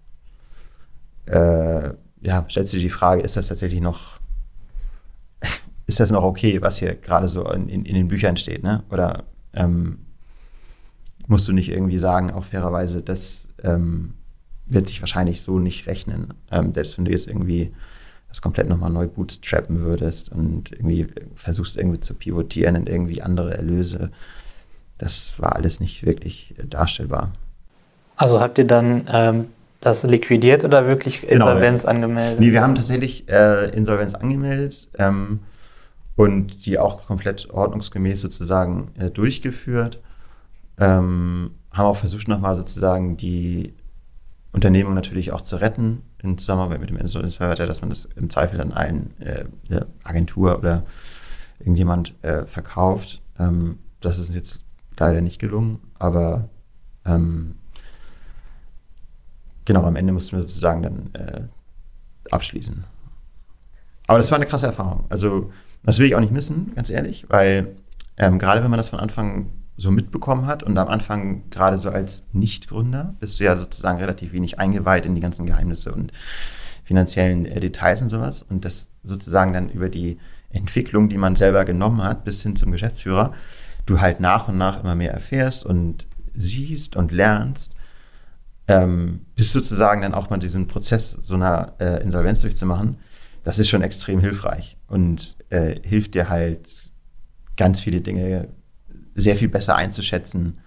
[1.27, 4.21] äh, ja, stellst du dir die Frage, ist das tatsächlich noch,
[5.87, 8.85] ist das noch okay, was hier gerade so in, in, in, den Büchern steht, ne?
[8.91, 9.99] Oder ähm,
[11.27, 14.15] musst du nicht irgendwie sagen, auch fairerweise, das ähm,
[14.67, 17.73] wird sich wahrscheinlich so nicht rechnen, ähm, selbst wenn du jetzt irgendwie
[18.29, 21.07] das komplett nochmal neu bootstrappen würdest und irgendwie
[21.37, 24.11] versuchst irgendwie zu pivotieren in irgendwie andere Erlöse.
[24.99, 27.33] Das war alles nicht wirklich darstellbar.
[28.17, 29.47] Also habt ihr dann ähm,
[29.81, 32.41] das liquidiert oder wirklich genau, Insolvenz genau, angemeldet?
[32.41, 35.41] Nee, wir haben tatsächlich äh, Insolvenz angemeldet ähm,
[36.17, 40.01] und die auch komplett ordnungsgemäß sozusagen äh, durchgeführt.
[40.79, 43.75] Ähm, haben auch versucht, nochmal sozusagen die
[44.53, 48.57] Unternehmung natürlich auch zu retten in Zusammenarbeit mit dem Insolvenzverwalter, dass man das im Zweifel
[48.57, 49.45] dann allen äh,
[50.05, 50.85] Agentur oder
[51.59, 53.21] irgendjemand äh, verkauft.
[53.39, 54.64] Ähm, das ist jetzt
[54.99, 56.49] leider nicht gelungen, aber
[57.05, 57.57] ähm,
[59.65, 61.43] genau, am Ende mussten wir sozusagen dann äh,
[62.31, 62.85] abschließen.
[64.07, 65.05] Aber das war eine krasse Erfahrung.
[65.09, 65.53] Also,
[65.83, 67.77] das will ich auch nicht missen, ganz ehrlich, weil
[68.17, 71.91] ähm, gerade wenn man das von Anfang so mitbekommen hat und am Anfang gerade so
[71.91, 76.13] als Nichtgründer bist du ja sozusagen relativ wenig eingeweiht in die ganzen Geheimnisse und
[76.85, 80.19] finanziellen äh, Details und sowas und das sozusagen dann über die
[80.51, 83.33] Entwicklung, die man selber genommen hat, bis hin zum Geschäftsführer,
[83.87, 87.75] du halt nach und nach immer mehr erfährst und siehst und lernst,
[88.67, 92.99] ähm, bis sozusagen dann auch mal diesen Prozess so einer äh, Insolvenz durchzumachen,
[93.43, 96.93] das ist schon extrem hilfreich und äh, hilft dir halt
[97.57, 98.49] ganz viele Dinge
[99.15, 100.59] sehr viel besser einzuschätzen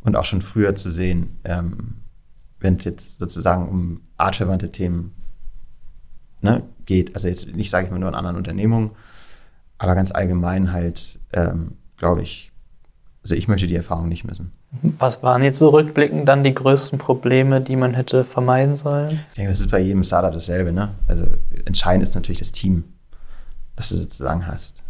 [0.00, 2.02] und auch schon früher zu sehen, ähm,
[2.60, 5.14] wenn es jetzt sozusagen um artverwandte Themen
[6.40, 7.14] ne, geht.
[7.14, 8.90] Also jetzt nicht, sage ich mal, nur in anderen Unternehmungen,
[9.78, 12.47] aber ganz allgemein halt, ähm, glaube ich,
[13.28, 14.52] also ich möchte die Erfahrung nicht missen.
[14.98, 19.20] Was waren jetzt so rückblickend dann die größten Probleme, die man hätte vermeiden sollen?
[19.30, 20.72] Ich denke, das ist bei jedem Startup dasselbe.
[20.72, 20.94] Ne?
[21.06, 21.26] Also
[21.66, 22.84] entscheidend ist natürlich das Team,
[23.76, 24.82] das du sozusagen hast.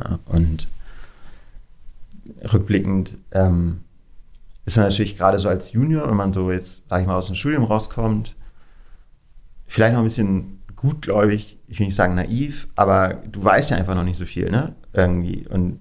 [0.00, 0.66] Ja, und
[2.52, 3.82] rückblickend ähm,
[4.64, 7.26] ist man natürlich gerade so als Junior, wenn man so jetzt, sage ich mal, aus
[7.26, 8.34] dem Studium rauskommt,
[9.68, 13.94] vielleicht noch ein bisschen gutgläubig, ich will nicht sagen naiv, aber du weißt ja einfach
[13.94, 14.74] noch nicht so viel, ne?
[14.92, 15.46] Irgendwie.
[15.46, 15.78] Und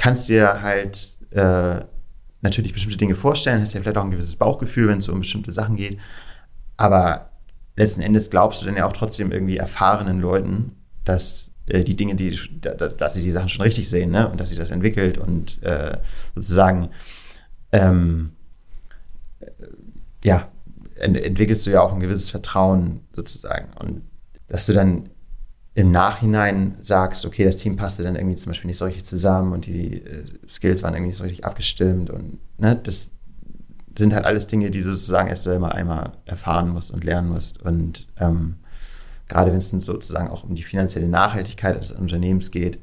[0.00, 1.84] kannst dir halt äh,
[2.40, 5.52] natürlich bestimmte Dinge vorstellen, hast ja vielleicht auch ein gewisses Bauchgefühl, wenn es um bestimmte
[5.52, 5.98] Sachen geht.
[6.78, 7.30] Aber
[7.76, 12.14] letzten Endes glaubst du dann ja auch trotzdem irgendwie erfahrenen Leuten, dass äh, die Dinge,
[12.14, 14.26] die, dass sie die Sachen schon richtig sehen, ne?
[14.30, 15.98] Und dass sich das entwickelt und äh,
[16.34, 16.88] sozusagen
[17.72, 18.32] ähm,
[19.40, 19.46] äh,
[20.24, 20.48] ja,
[20.94, 23.68] ent entwickelst du ja auch ein gewisses Vertrauen sozusagen.
[23.78, 24.00] Und
[24.48, 25.10] dass du dann
[25.74, 29.52] im Nachhinein sagst, okay, das Team passte dann irgendwie zum Beispiel nicht so richtig zusammen
[29.52, 33.12] und die äh, Skills waren irgendwie nicht so richtig abgestimmt und ne, das
[33.96, 37.60] sind halt alles Dinge, die du sozusagen erst einmal einmal erfahren musst und lernen musst.
[37.60, 38.56] Und ähm,
[39.28, 42.78] gerade wenn es dann sozusagen auch um die finanzielle Nachhaltigkeit des Unternehmens geht,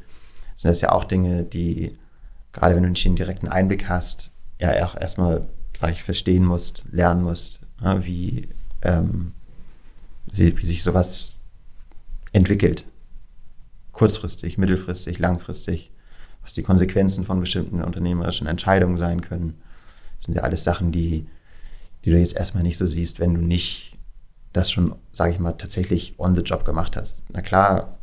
[0.55, 1.97] sind das ja auch Dinge, die,
[2.51, 6.83] gerade wenn du nicht den direkten Einblick hast, ja auch erstmal, sag ich, verstehen musst,
[6.91, 8.49] lernen musst, ja, wie,
[8.81, 9.33] ähm,
[10.31, 11.36] wie sich sowas
[12.33, 12.85] entwickelt.
[13.91, 15.91] Kurzfristig, mittelfristig, langfristig,
[16.43, 19.59] was die Konsequenzen von bestimmten unternehmerischen Entscheidungen sein können.
[20.17, 21.27] Das sind ja alles Sachen, die,
[22.05, 23.97] die du jetzt erstmal nicht so siehst, wenn du nicht
[24.53, 27.23] das schon, sage ich mal, tatsächlich on the job gemacht hast.
[27.29, 27.97] Na klar,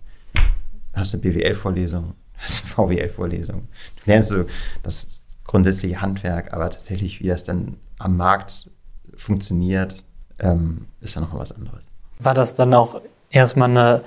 [0.92, 3.68] hast eine BWL-Vorlesung, hast eine VWL-Vorlesung.
[3.96, 4.44] Du lernst so
[4.82, 8.70] das grundsätzliche Handwerk, aber tatsächlich, wie das dann am Markt
[9.16, 10.04] funktioniert,
[10.38, 11.82] ähm, ist dann noch mal was anderes.
[12.18, 13.00] War das dann auch
[13.34, 14.02] erstmal eine,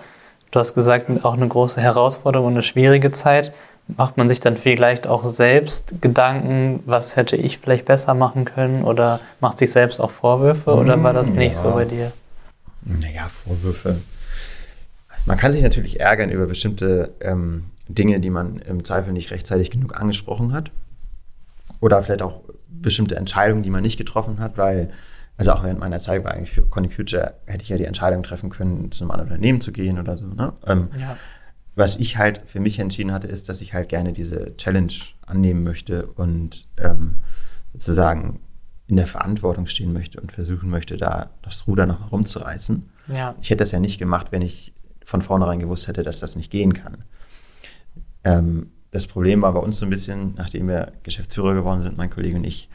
[0.51, 3.53] du hast gesagt, auch eine große Herausforderung und eine schwierige Zeit?
[3.95, 8.83] Macht man sich dann vielleicht auch selbst Gedanken, was hätte ich vielleicht besser machen können
[8.83, 11.61] oder macht sich selbst auch Vorwürfe oder war das nicht ja.
[11.61, 12.11] so bei dir?
[12.81, 13.95] Naja, Vorwürfe.
[15.25, 19.71] Man kann sich natürlich ärgern über bestimmte ähm, Dinge, die man im Zweifel nicht rechtzeitig
[19.71, 20.71] genug angesprochen hat.
[21.79, 24.89] Oder vielleicht auch bestimmte Entscheidungen, die man nicht getroffen hat, weil,
[25.37, 28.23] also auch während meiner Zeit war eigentlich für Conning Future, hätte ich ja die Entscheidung
[28.23, 30.25] treffen können, zu einem anderen Unternehmen zu gehen oder so.
[30.25, 30.53] Ne?
[30.65, 31.15] Ähm, ja.
[31.75, 34.93] Was ich halt für mich entschieden hatte, ist, dass ich halt gerne diese Challenge
[35.27, 37.17] annehmen möchte und ähm,
[37.71, 38.39] sozusagen
[38.87, 42.89] in der Verantwortung stehen möchte und versuchen möchte, da das Ruder noch rumzureißen.
[43.13, 43.35] Ja.
[43.41, 44.73] Ich hätte das ja nicht gemacht, wenn ich
[45.05, 47.03] von vornherein gewusst hätte, dass das nicht gehen kann.
[48.23, 52.09] Ähm, das Problem war bei uns so ein bisschen, nachdem wir Geschäftsführer geworden sind, mein
[52.09, 52.69] Kollege und ich,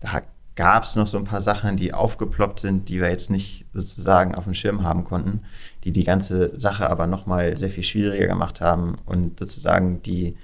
[0.00, 0.22] da
[0.58, 4.34] gab es noch so ein paar Sachen, die aufgeploppt sind, die wir jetzt nicht sozusagen
[4.34, 5.42] auf dem Schirm haben konnten,
[5.84, 10.36] die die ganze Sache aber nochmal sehr viel schwieriger gemacht haben und sozusagen die,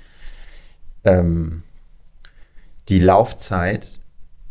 [1.03, 1.65] ähm,
[2.89, 3.99] die Laufzeit,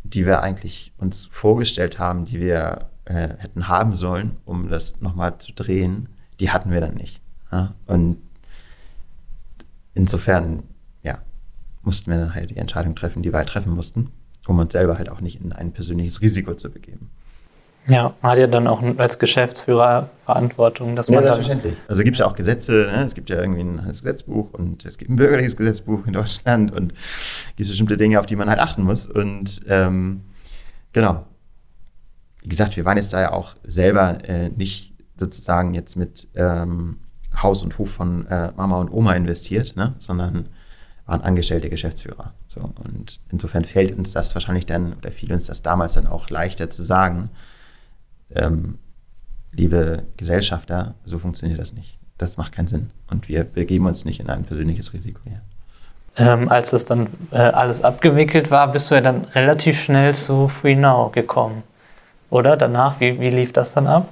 [0.04, 5.38] die wir eigentlich uns vorgestellt haben, die wir äh, hätten haben sollen, um das nochmal
[5.38, 6.10] zu drehen,
[6.42, 7.22] die hatten wir dann nicht.
[7.54, 7.74] Ja?
[7.86, 8.18] Und
[9.94, 10.64] insofern,
[11.04, 11.20] ja,
[11.84, 14.12] mussten wir dann halt die Entscheidung treffen, die wir halt treffen mussten,
[14.48, 17.10] um uns selber halt auch nicht in ein persönliches Risiko zu begeben.
[17.88, 21.16] Ja, man hat ja dann auch als Geschäftsführer Verantwortung, dass man.
[21.24, 21.76] Ja, selbstverständlich.
[21.88, 23.04] Also gibt es ja auch Gesetze, ne?
[23.04, 26.94] es gibt ja irgendwie ein Gesetzbuch und es gibt ein bürgerliches Gesetzbuch in Deutschland und
[26.94, 29.08] es gibt bestimmte Dinge, auf die man halt achten muss.
[29.08, 30.22] Und ähm,
[30.94, 31.26] genau.
[32.42, 37.00] Wie gesagt, wir waren jetzt da ja auch selber äh, nicht sozusagen jetzt mit ähm,
[37.42, 39.94] Haus und Hof von äh, Mama und Oma investiert, ne?
[39.98, 40.50] sondern
[41.06, 42.34] waren angestellte Geschäftsführer.
[42.48, 46.30] So, und insofern fällt uns das wahrscheinlich dann, oder fiel uns das damals dann auch
[46.30, 47.30] leichter zu sagen,
[48.34, 48.78] ähm,
[49.52, 51.98] liebe Gesellschafter, so funktioniert das nicht.
[52.18, 52.92] Das macht keinen Sinn.
[53.10, 55.42] Und wir begeben uns nicht in ein persönliches Risiko hier.
[56.16, 60.48] Ähm, als das dann äh, alles abgewickelt war, bist du ja dann relativ schnell zu
[60.48, 61.64] FreeNow gekommen.
[62.30, 62.56] Oder?
[62.56, 64.10] Danach, wie, wie lief das dann ab?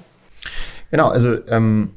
[0.89, 1.91] Genau, also ähm,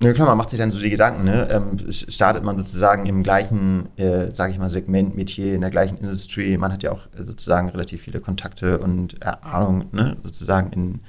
[0.00, 1.48] ja klar, man macht sich dann so die Gedanken, ne?
[1.50, 5.98] Ähm, startet man sozusagen im gleichen, äh, sage ich mal, Segment, Metier, in der gleichen
[5.98, 6.56] Industrie.
[6.56, 10.16] Man hat ja auch äh, sozusagen relativ viele Kontakte und äh, Ahnung, ne?
[10.22, 11.00] sozusagen in,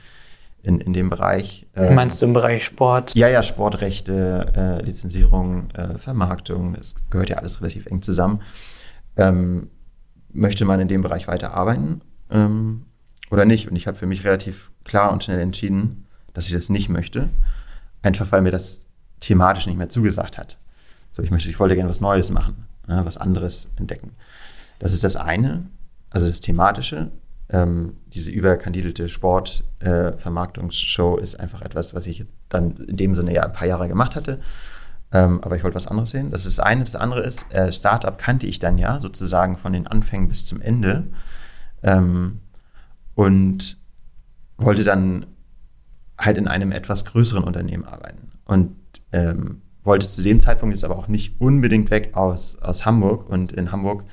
[0.63, 1.67] in, in dem Bereich.
[1.75, 3.13] Ähm, Meinst du im Bereich Sport?
[3.15, 8.41] Ja, ja, Sportrechte, äh, Lizenzierung, äh, Vermarktung, es gehört ja alles relativ eng zusammen.
[9.17, 9.69] Ähm,
[10.31, 12.85] möchte man in dem Bereich weiter arbeiten ähm,
[13.31, 13.69] oder nicht?
[13.69, 17.29] Und ich habe für mich relativ klar und schnell entschieden, dass ich das nicht möchte.
[18.01, 18.85] Einfach weil mir das
[19.19, 20.57] thematisch nicht mehr zugesagt hat.
[21.11, 24.11] So, ich möchte, ich wollte gerne was Neues machen, ne, was anderes entdecken.
[24.79, 25.65] Das ist das eine,
[26.09, 27.11] also das thematische.
[27.51, 33.43] Ähm, diese überkandidelte Sportvermarktungsshow äh, ist einfach etwas, was ich dann in dem Sinne ja
[33.43, 34.39] ein paar Jahre gemacht hatte.
[35.11, 36.29] Ähm, aber ich wollte was anderes sehen.
[36.29, 36.83] Das ist das eine.
[36.83, 40.61] Das andere ist, äh, Startup kannte ich dann ja sozusagen von den Anfängen bis zum
[40.61, 41.07] Ende.
[41.81, 42.39] Ähm,
[43.15, 43.77] und
[44.57, 45.25] wollte dann
[46.19, 48.31] halt in einem etwas größeren Unternehmen arbeiten.
[48.45, 48.75] Und
[49.11, 53.51] ähm, wollte zu dem Zeitpunkt jetzt aber auch nicht unbedingt weg aus, aus Hamburg und
[53.51, 54.03] in Hamburg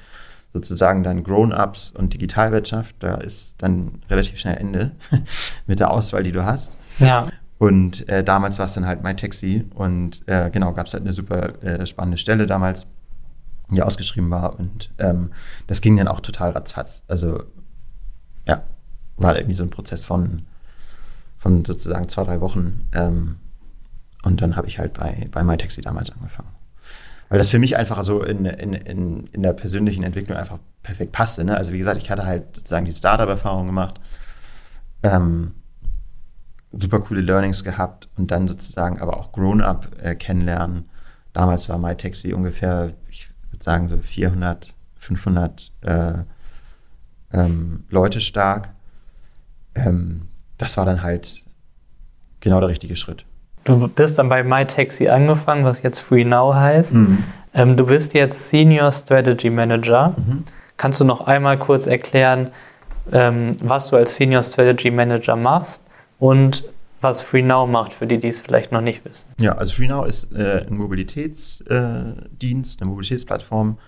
[0.53, 4.93] sozusagen dann Grown-ups und Digitalwirtschaft, da ist dann relativ schnell Ende
[5.67, 6.77] mit der Auswahl, die du hast.
[6.99, 7.29] Ja.
[7.59, 11.03] Und äh, damals war es dann halt mein Taxi und äh, genau, gab es halt
[11.03, 12.87] eine super äh, spannende Stelle damals,
[13.71, 15.33] die ausgeschrieben war und ähm,
[15.67, 17.05] das ging dann auch total ratzfatz.
[17.09, 17.45] Also
[18.47, 18.63] ja,
[19.17, 20.43] war irgendwie so ein Prozess von,
[21.47, 22.89] von sozusagen zwei, drei Wochen.
[22.93, 23.37] Ähm,
[24.25, 26.49] und dann habe ich halt bei, bei MyTaxi damals angefangen.
[27.29, 31.13] Weil das für mich einfach so in, in, in, in der persönlichen Entwicklung einfach perfekt
[31.13, 31.45] passte.
[31.45, 31.57] Ne?
[31.57, 34.01] Also wie gesagt, ich hatte halt sozusagen die Startup-Erfahrung gemacht,
[35.05, 35.55] ähm,
[36.73, 40.89] super coole Learnings gehabt und dann sozusagen aber auch Grown-Up äh, kennenlernen.
[41.33, 46.13] Damals war MyTaxi ungefähr, ich würde sagen, so 400, 500 äh,
[47.33, 48.71] ähm, Leute stark.
[49.77, 51.45] Ähm, das war dann halt
[52.41, 53.25] genau der richtige Schritt.
[53.65, 56.95] Du bist dann bei MyTaxi angefangen, was jetzt FreeNow heißt.
[56.95, 57.25] Mhm.
[57.53, 60.15] Ähm, du bist jetzt Senior Strategy Manager.
[60.17, 60.45] Mhm.
[60.77, 62.51] Kannst du noch einmal kurz erklären,
[63.13, 65.83] ähm, was du als Senior Strategy Manager machst
[66.19, 66.65] und
[67.01, 69.29] was FreeNow macht, für die, die es vielleicht noch nicht wissen?
[69.41, 73.79] Ja, also FreeNow ist äh, ein Mobilitätsdienst, äh, eine Mobilitätsplattform.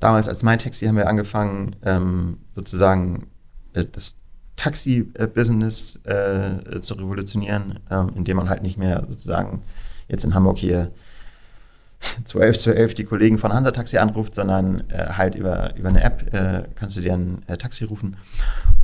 [0.00, 3.28] Damals als MyTaxi haben wir angefangen, ähm, sozusagen
[3.74, 4.16] äh, das
[4.58, 9.62] Taxi-Business äh, zu revolutionieren, äh, indem man halt nicht mehr sozusagen
[10.08, 10.90] jetzt in Hamburg hier
[12.24, 15.88] zu 11 zu 11 die Kollegen von Hansa Taxi anruft, sondern äh, halt über, über
[15.88, 18.16] eine App äh, kannst du dir ein äh, Taxi rufen.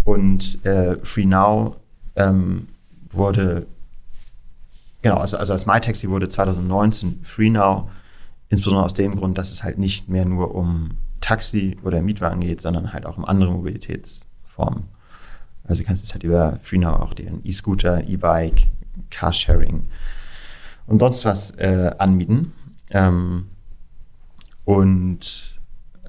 [0.05, 1.77] Und äh, Free Now
[2.17, 2.69] ähm,
[3.11, 3.67] wurde,
[5.03, 7.91] genau, also, also als MyTaxi wurde 2019 Free Now,
[8.49, 12.61] insbesondere aus dem Grund, dass es halt nicht mehr nur um Taxi oder Mietwagen geht,
[12.61, 14.94] sondern halt auch um andere Mobilitätsformen.
[15.65, 18.71] Also du kannst es halt über FreeNow auch den E-Scooter, E-Bike,
[19.11, 19.85] Carsharing
[20.87, 22.53] und sonst was äh, anbieten.
[22.91, 23.49] Ähm,
[24.65, 25.59] und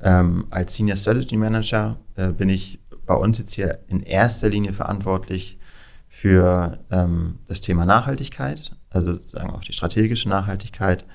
[0.02, 4.74] ähm, als Senior Strategy Manager äh, bin ich bei uns jetzt hier in erster Linie
[4.74, 5.58] verantwortlich
[6.08, 11.06] für ähm, das Thema Nachhaltigkeit, also sozusagen auch die strategische Nachhaltigkeit.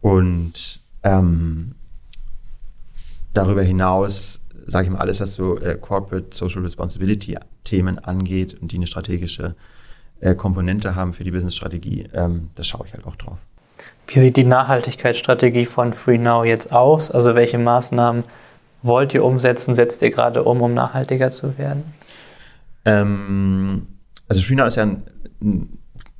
[0.00, 1.74] Und ähm,
[3.34, 4.37] darüber hinaus
[4.68, 8.86] sage ich mal, alles, was so äh, Corporate Social Responsibility Themen angeht und die eine
[8.86, 9.54] strategische
[10.20, 13.38] äh, Komponente haben für die Business-Strategie, ähm, da schaue ich halt auch drauf.
[14.06, 17.10] Wie sieht die Nachhaltigkeitsstrategie von FreeNow jetzt aus?
[17.10, 18.24] Also welche Maßnahmen
[18.82, 21.84] wollt ihr umsetzen, setzt ihr gerade um, um nachhaltiger zu werden?
[22.84, 23.86] Ähm,
[24.28, 25.02] also FreeNow ist ja ein,
[25.40, 25.78] ein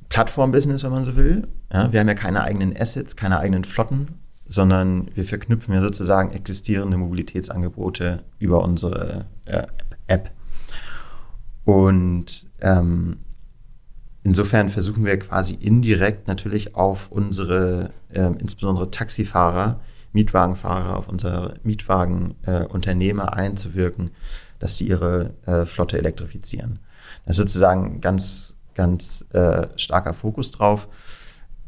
[0.09, 1.47] Plattform-Business, wenn man so will.
[1.71, 6.31] Ja, wir haben ja keine eigenen Assets, keine eigenen Flotten, sondern wir verknüpfen ja sozusagen
[6.31, 9.67] existierende Mobilitätsangebote über unsere äh,
[10.07, 10.31] App.
[11.65, 13.17] Und ähm,
[14.23, 19.79] insofern versuchen wir quasi indirekt natürlich auf unsere, äh, insbesondere Taxifahrer,
[20.13, 24.09] Mietwagenfahrer, auf unsere Mietwagenunternehmer äh, einzuwirken,
[24.57, 26.79] dass sie ihre äh, Flotte elektrifizieren.
[27.25, 30.87] Das ist sozusagen ganz, ganz äh, starker Fokus drauf.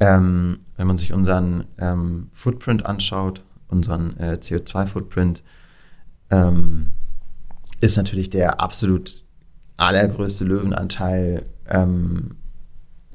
[0.01, 5.43] Ähm, wenn man sich unseren ähm, Footprint anschaut, unseren äh, CO2-Footprint,
[6.31, 6.89] ähm,
[7.81, 9.23] ist natürlich der absolut
[9.77, 12.31] allergrößte Löwenanteil ähm,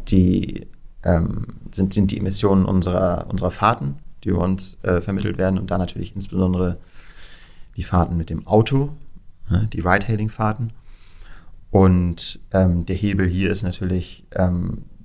[0.06, 0.68] die,
[1.02, 5.72] ähm, sind, sind die Emissionen unserer, unserer Fahrten, die über uns äh, vermittelt werden und
[5.72, 6.78] da natürlich insbesondere
[7.76, 8.90] die Fahrten mit dem Auto,
[9.50, 10.72] ne, die Ride-Hailing-Fahrten.
[11.72, 14.24] Und ähm, der Hebel hier ist natürlich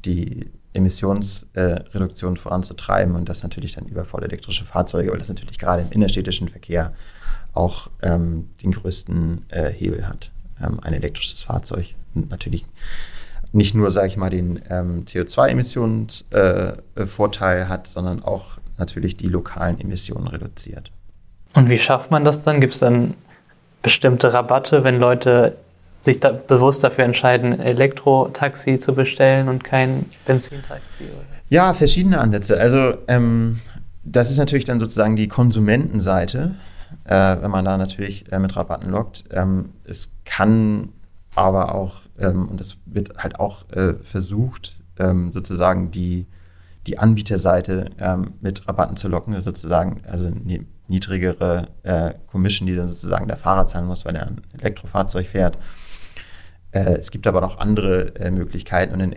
[0.06, 5.92] die Emissionsreduktion voranzutreiben und das natürlich dann über vollelektrische Fahrzeuge, weil das natürlich gerade im
[5.92, 6.94] innerstädtischen Verkehr
[7.54, 11.96] auch ähm, den größten äh, Hebel hat, ähm, ein elektrisches Fahrzeug.
[12.16, 12.66] Und natürlich
[13.52, 19.78] nicht nur, sage ich mal, den ähm, CO2-Emissionsvorteil äh, hat, sondern auch natürlich die lokalen
[19.80, 20.92] Emissionen reduziert.
[21.54, 22.62] Und wie schafft man das dann?
[22.62, 23.14] Gibt es dann
[23.82, 25.58] bestimmte Rabatte, wenn Leute
[26.02, 31.04] sich da bewusst dafür entscheiden, Elektrotaxi zu bestellen und kein Benzintaxi?
[31.04, 31.26] Oder?
[31.50, 32.60] Ja, verschiedene Ansätze.
[32.60, 33.60] Also ähm,
[34.04, 36.56] das ist natürlich dann sozusagen die Konsumentenseite,
[37.06, 39.26] äh, wenn man da natürlich äh, mit Rabatten lockt.
[39.32, 40.90] Ähm, es kann
[41.36, 46.26] aber auch, ähm, und das wird halt auch äh, versucht, ähm, sozusagen die,
[46.88, 52.88] die Anbieterseite ähm, mit Rabatten zu locken, sozusagen, also eine niedrigere äh, Commission, die dann
[52.88, 55.58] sozusagen der Fahrer zahlen muss, weil er ein Elektrofahrzeug fährt.
[56.72, 59.16] Äh, es gibt aber noch andere äh, Möglichkeiten und in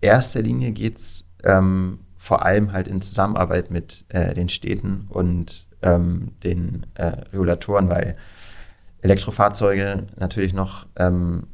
[0.00, 5.68] erster Linie geht es ähm, vor allem halt in Zusammenarbeit mit äh, den Städten und
[5.82, 8.16] ähm, den äh, Regulatoren, weil
[9.00, 11.48] Elektrofahrzeuge natürlich noch ähm,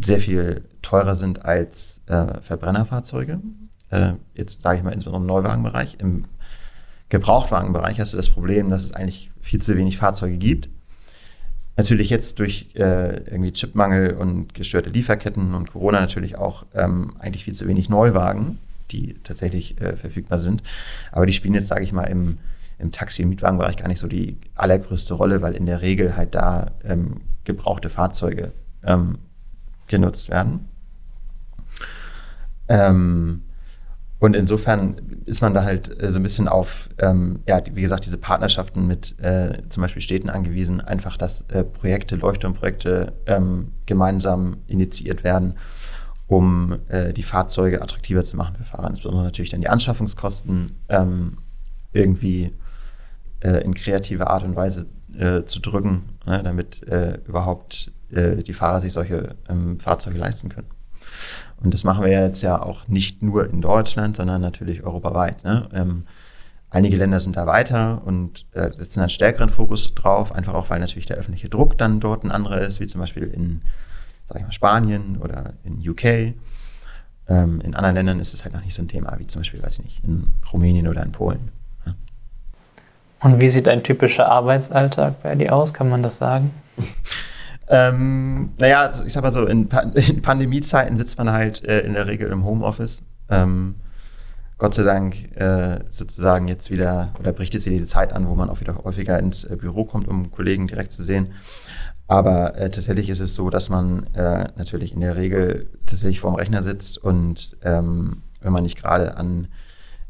[0.00, 3.40] sehr viel teurer sind als Verbrennerfahrzeuge.
[4.34, 5.98] Jetzt sage ich mal insbesondere im Neuwagenbereich.
[6.00, 6.24] Im
[7.10, 10.70] Gebrauchtwagenbereich hast du das Problem, dass es eigentlich viel zu wenig Fahrzeuge gibt.
[11.76, 17.44] Natürlich jetzt durch äh, irgendwie Chipmangel und gestörte Lieferketten und Corona natürlich auch ähm, eigentlich
[17.44, 18.58] viel zu wenig Neuwagen,
[18.90, 20.62] die tatsächlich äh, verfügbar sind.
[21.12, 22.38] Aber die spielen jetzt, sage ich mal, im
[22.82, 26.34] im Taxi- und Mietwagenbereich gar nicht so die allergrößte Rolle, weil in der Regel halt
[26.34, 28.52] da ähm, gebrauchte Fahrzeuge
[28.82, 29.18] ähm,
[29.86, 30.68] genutzt werden.
[32.68, 33.42] Ähm,
[34.22, 38.06] und insofern ist man da halt äh, so ein bisschen auf, ähm, ja, wie gesagt,
[38.06, 44.58] diese Partnerschaften mit äh, zum Beispiel Städten angewiesen, einfach, dass äh, Projekte, Leuchtturmprojekte ähm, gemeinsam
[44.68, 45.54] initiiert werden,
[46.28, 48.90] um äh, die Fahrzeuge attraktiver zu machen für Fahrer.
[48.90, 51.38] Insbesondere natürlich dann die Anschaffungskosten ähm,
[51.92, 52.52] irgendwie
[53.40, 54.86] äh, in kreative Art und Weise
[55.18, 60.48] äh, zu drücken, ne, damit äh, überhaupt äh, die Fahrer sich solche ähm, Fahrzeuge leisten
[60.48, 60.68] können.
[61.62, 65.44] Und das machen wir jetzt ja auch nicht nur in Deutschland, sondern natürlich europaweit.
[65.44, 65.68] Ne?
[65.72, 66.06] Ähm,
[66.70, 70.80] einige Länder sind da weiter und äh, setzen einen stärkeren Fokus drauf, einfach auch, weil
[70.80, 73.62] natürlich der öffentliche Druck dann dort ein anderer ist, wie zum Beispiel in
[74.28, 76.34] sag ich mal, Spanien oder in UK.
[77.28, 79.62] Ähm, in anderen Ländern ist es halt noch nicht so ein Thema, wie zum Beispiel,
[79.62, 81.50] weiß ich nicht, in Rumänien oder in Polen.
[83.20, 85.72] Und wie sieht ein typischer Arbeitsalltag bei dir aus?
[85.72, 86.50] Kann man das sagen?
[87.72, 91.80] ähm, naja, also ich sag mal so, in, pa in Pandemiezeiten sitzt man halt äh,
[91.80, 93.02] in der Regel im Homeoffice.
[93.30, 93.76] Ähm,
[94.58, 98.34] Gott sei Dank äh, sozusagen jetzt wieder, oder bricht es wieder die Zeit an, wo
[98.34, 101.32] man auch wieder häufiger ins äh, Büro kommt, um Kollegen direkt zu sehen.
[102.08, 106.34] Aber äh, tatsächlich ist es so, dass man äh, natürlich in der Regel tatsächlich vorm
[106.34, 109.48] Rechner sitzt und ähm, wenn man nicht gerade an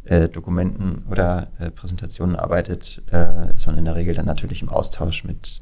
[0.04, 4.68] äh, Dokumenten oder äh, Präsentationen arbeitet, äh, ist man in der Regel dann natürlich im
[4.68, 5.60] Austausch mit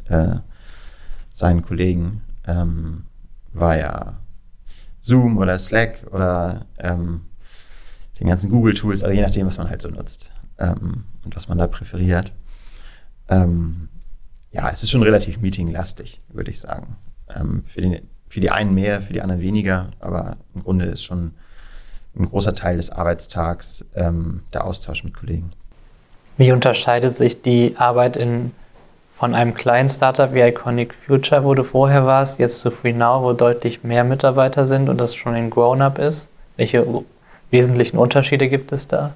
[1.33, 3.05] seinen Kollegen ähm,
[3.53, 4.19] via
[4.99, 7.23] Zoom oder Slack oder ähm,
[8.19, 11.59] den ganzen Google-Tools, also je nachdem, was man halt so nutzt ähm, und was man
[11.59, 12.33] da präferiert.
[13.29, 13.89] Ähm,
[14.53, 16.97] ja, es ist schon relativ meetinglastig, würde ich sagen.
[17.35, 21.03] Ähm, für, den, für die einen mehr, für die anderen weniger, aber im Grunde ist
[21.03, 21.33] schon
[22.17, 25.53] ein großer Teil des Arbeitstags ähm, der Austausch mit Kollegen.
[26.37, 28.53] Wie unterscheidet sich die Arbeit in,
[29.21, 33.35] von einem kleinen Startup wie Iconic Future, wo du vorher warst, jetzt zu FreeNow, wo
[33.35, 36.31] deutlich mehr Mitarbeiter sind und das schon ein Grown-up ist?
[36.57, 37.05] Welche
[37.51, 39.13] wesentlichen Unterschiede gibt es da?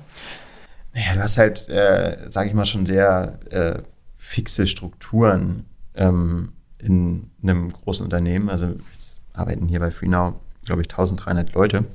[0.93, 3.77] Naja, du hast halt, äh, sage ich mal, schon sehr äh,
[4.19, 8.51] fixe Strukturen ähm, in einem großen Unternehmen.
[8.51, 10.35] Also jetzt arbeiten hier bei FreeNow,
[10.67, 11.87] glaube ich, 1300 Leute.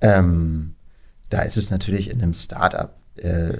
[0.00, 0.76] Ähm,
[1.28, 3.58] da ist es natürlich in einem Startup äh,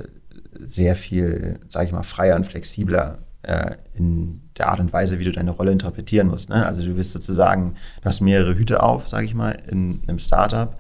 [0.59, 5.25] sehr viel, sage ich mal, freier und flexibler äh, in der Art und Weise, wie
[5.25, 6.49] du deine Rolle interpretieren musst.
[6.49, 6.65] Ne?
[6.65, 10.79] Also du bist sozusagen, du hast mehrere Hüte auf, sage ich mal, in einem Startup,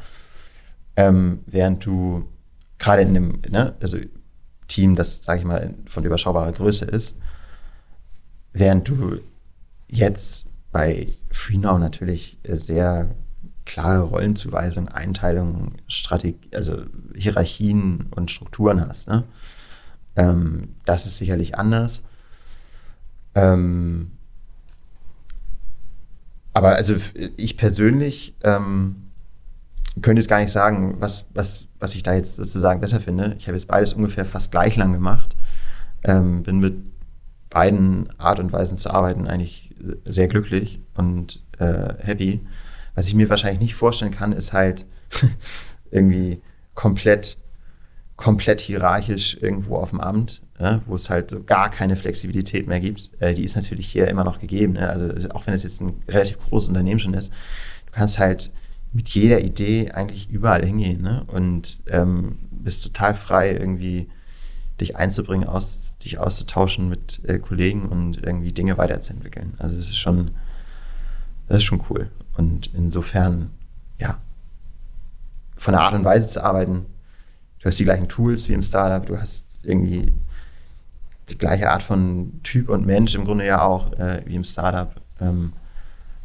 [0.96, 2.28] ähm, während du
[2.78, 3.98] gerade in einem ne, also
[4.68, 7.16] Team, das, sage ich mal, von überschaubarer Größe ist,
[8.52, 9.18] während du
[9.88, 13.10] jetzt bei FreeNow natürlich sehr
[13.64, 19.08] klare Rollenzuweisung, Einteilung, Strategie, also Hierarchien und Strukturen hast.
[19.08, 19.24] Ne?
[20.16, 22.02] Ähm, das ist sicherlich anders.
[23.34, 24.12] Ähm,
[26.52, 26.96] aber also
[27.36, 29.10] ich persönlich ähm,
[30.00, 33.36] könnte jetzt gar nicht sagen, was, was, was ich da jetzt sozusagen besser finde.
[33.38, 35.36] Ich habe jetzt beides ungefähr fast gleich lang gemacht.
[36.04, 36.74] Ähm, bin mit
[37.50, 42.40] beiden Art und Weisen zu arbeiten eigentlich sehr glücklich und äh, happy.
[42.94, 44.86] Was ich mir wahrscheinlich nicht vorstellen kann, ist halt
[45.90, 46.40] irgendwie
[46.74, 47.38] komplett,
[48.22, 52.78] komplett hierarchisch irgendwo auf dem Amt, ja, wo es halt so gar keine Flexibilität mehr
[52.78, 53.10] gibt.
[53.18, 54.74] Äh, die ist natürlich hier immer noch gegeben.
[54.74, 54.88] Ne?
[54.88, 57.32] Also auch wenn es jetzt ein relativ großes Unternehmen schon ist,
[57.86, 58.50] du kannst halt
[58.92, 61.24] mit jeder Idee eigentlich überall hingehen ne?
[61.26, 64.08] und ähm, bist total frei, irgendwie
[64.80, 69.54] dich einzubringen, aus, dich auszutauschen mit äh, Kollegen und irgendwie Dinge weiterzuentwickeln.
[69.58, 70.30] Also das ist schon
[71.48, 72.08] Das ist schon cool.
[72.36, 73.50] Und insofern,
[73.98, 74.18] ja,
[75.56, 76.86] von der Art und Weise zu arbeiten,
[77.62, 80.12] du hast die gleichen Tools wie im Startup, du hast irgendwie
[81.28, 85.00] die gleiche Art von Typ und Mensch im Grunde ja auch äh, wie im Startup.
[85.20, 85.52] Ähm,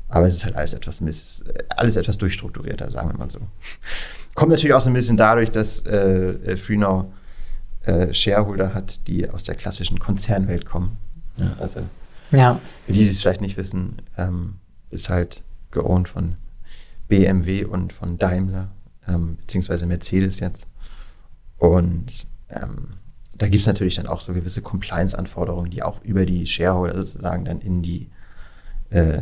[0.10, 3.40] aber es ist halt alles etwas, miss, alles etwas durchstrukturierter, sagen wir mal so.
[4.36, 7.06] Kommt natürlich auch so ein bisschen dadurch, dass äh, äh FreeNow
[7.84, 10.98] äh, Shareholder hat, die aus der klassischen Konzernwelt kommen.
[11.38, 11.82] Ja, also
[12.32, 12.60] ja.
[12.86, 14.56] für die, die es vielleicht nicht wissen, ähm,
[14.90, 16.36] ist halt geowned von
[17.08, 18.70] BMW und von Daimler,
[19.08, 20.66] ähm, beziehungsweise Mercedes jetzt.
[21.58, 22.97] Und ähm,
[23.38, 27.45] da gibt es natürlich dann auch so gewisse Compliance-Anforderungen, die auch über die Shareholder sozusagen
[27.45, 28.10] dann in die
[28.89, 29.18] äh,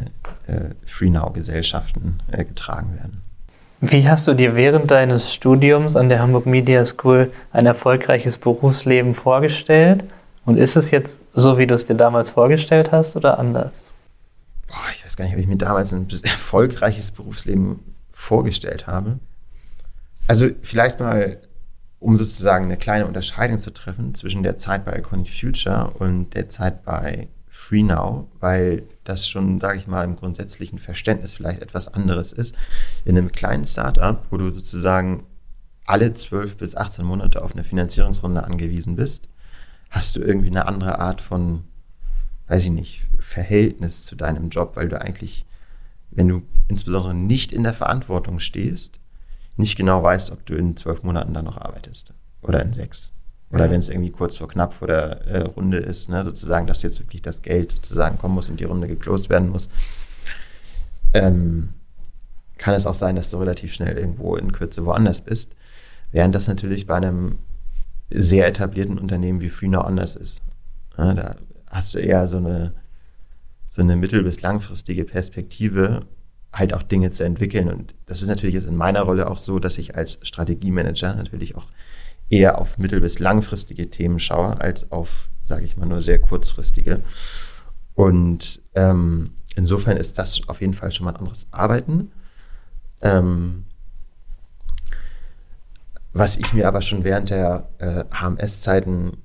[0.48, 3.22] äh, FreeNow-Gesellschaften äh, getragen werden.
[3.82, 9.14] Wie hast du dir während deines Studiums an der Hamburg Media School ein erfolgreiches Berufsleben
[9.16, 10.04] vorgestellt?
[10.46, 13.94] Und ist es jetzt so, wie du es dir damals vorgestellt hast oder anders?
[14.68, 17.80] Boah, ich weiß gar nicht, ob ich mir damals ein erfolgreiches Berufsleben
[18.12, 19.20] vorgestellt habe.
[20.28, 21.38] Also vielleicht mal
[22.06, 26.48] um sozusagen eine kleine Unterscheidung zu treffen zwischen der Zeit bei Iconic Future und der
[26.50, 32.32] Zeit bei FreeNow, weil das schon, sage ich mal, im grundsätzlichen Verständnis vielleicht etwas anderes
[32.32, 32.56] ist.
[33.06, 35.24] In einem kleinen Startup, wo du sozusagen
[35.88, 39.28] alle 12 bis 18 Monate auf eine Finanzierungsrunde angewiesen bist,
[39.90, 41.64] hast du irgendwie eine andere Art von,
[42.50, 45.48] weiß ich nicht, Verhältnis zu deinem Job, weil du eigentlich,
[46.12, 49.00] wenn du insbesondere nicht in der Verantwortung stehst,
[49.58, 53.12] nicht genau weißt, ob du in zwölf Monaten dann noch arbeitest oder in sechs.
[53.52, 53.72] Oder ja.
[53.72, 57.00] wenn es irgendwie kurz vor knapp vor der äh, Runde ist, ne, sozusagen, dass jetzt
[57.00, 59.70] wirklich das Geld sozusagen kommen muss und die Runde geklost werden muss,
[61.14, 61.70] ähm,
[62.58, 65.56] kann es auch sein, dass du relativ schnell irgendwo in Kürze woanders bist.
[66.12, 67.38] Während das natürlich bei einem
[68.10, 70.42] sehr etablierten Unternehmen wie Freenow anders ist.
[70.98, 71.36] Ja, da
[71.70, 72.74] hast du eher so eine,
[73.70, 76.06] so eine mittel- bis langfristige Perspektive
[76.56, 77.70] halt auch Dinge zu entwickeln.
[77.70, 81.56] Und das ist natürlich jetzt in meiner Rolle auch so, dass ich als Strategiemanager natürlich
[81.56, 81.66] auch
[82.30, 87.02] eher auf mittel- bis langfristige Themen schaue, als auf, sage ich mal, nur sehr kurzfristige.
[87.94, 92.12] Und ähm, insofern ist das auf jeden Fall schon mal ein anderes Arbeiten.
[93.02, 93.66] Ähm,
[96.14, 99.18] was ich mir aber schon während der äh, HMS-Zeiten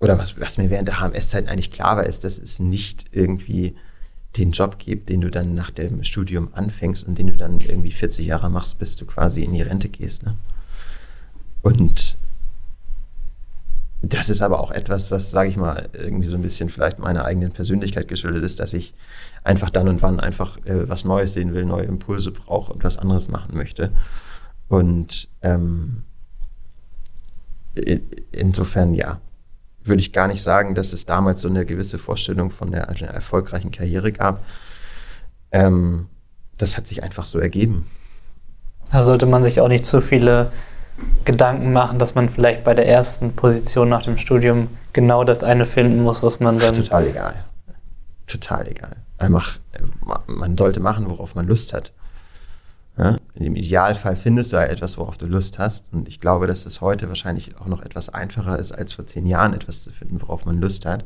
[0.00, 3.76] oder was, was mir während der HMS-Zeiten eigentlich klar war, ist, dass es nicht irgendwie
[4.36, 7.92] den Job gibt, den du dann nach dem Studium anfängst und den du dann irgendwie
[7.92, 10.24] 40 Jahre machst, bis du quasi in die Rente gehst.
[10.24, 10.36] Ne?
[11.62, 12.16] Und
[14.02, 17.24] das ist aber auch etwas, was, sage ich mal, irgendwie so ein bisschen vielleicht meiner
[17.24, 18.94] eigenen Persönlichkeit geschuldet ist, dass ich
[19.42, 22.98] einfach dann und wann einfach äh, was Neues sehen will, neue Impulse brauche und was
[22.98, 23.92] anderes machen möchte.
[24.68, 26.04] Und ähm,
[28.32, 29.20] insofern ja,
[29.88, 33.08] würde ich gar nicht sagen, dass es damals so eine gewisse Vorstellung von der, einer
[33.08, 34.44] erfolgreichen Karriere gab.
[35.52, 36.08] Ähm,
[36.58, 37.86] das hat sich einfach so ergeben.
[38.92, 40.52] Da sollte man sich auch nicht zu viele
[41.24, 45.66] Gedanken machen, dass man vielleicht bei der ersten Position nach dem Studium genau das eine
[45.66, 46.74] finden muss, was man dann.
[46.74, 47.44] Total egal.
[48.26, 48.96] Total egal.
[49.18, 49.58] Einfach,
[50.26, 51.92] man sollte machen, worauf man Lust hat.
[52.98, 53.18] Ja?
[53.34, 55.92] Im Idealfall findest du halt etwas, worauf du Lust hast.
[55.92, 59.26] Und ich glaube, dass es heute wahrscheinlich auch noch etwas einfacher ist, als vor zehn
[59.26, 61.04] Jahren etwas zu finden, worauf man Lust hat.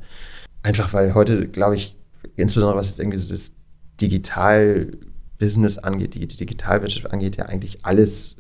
[0.63, 1.97] Einfach weil heute, glaube ich,
[2.37, 3.53] insbesondere was jetzt irgendwie so das
[4.01, 8.37] Digital-Business angeht, die Digitalwirtschaft angeht, ja eigentlich alles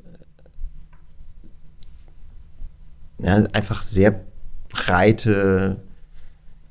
[3.18, 4.20] äh, ja, einfach sehr
[4.68, 5.82] breite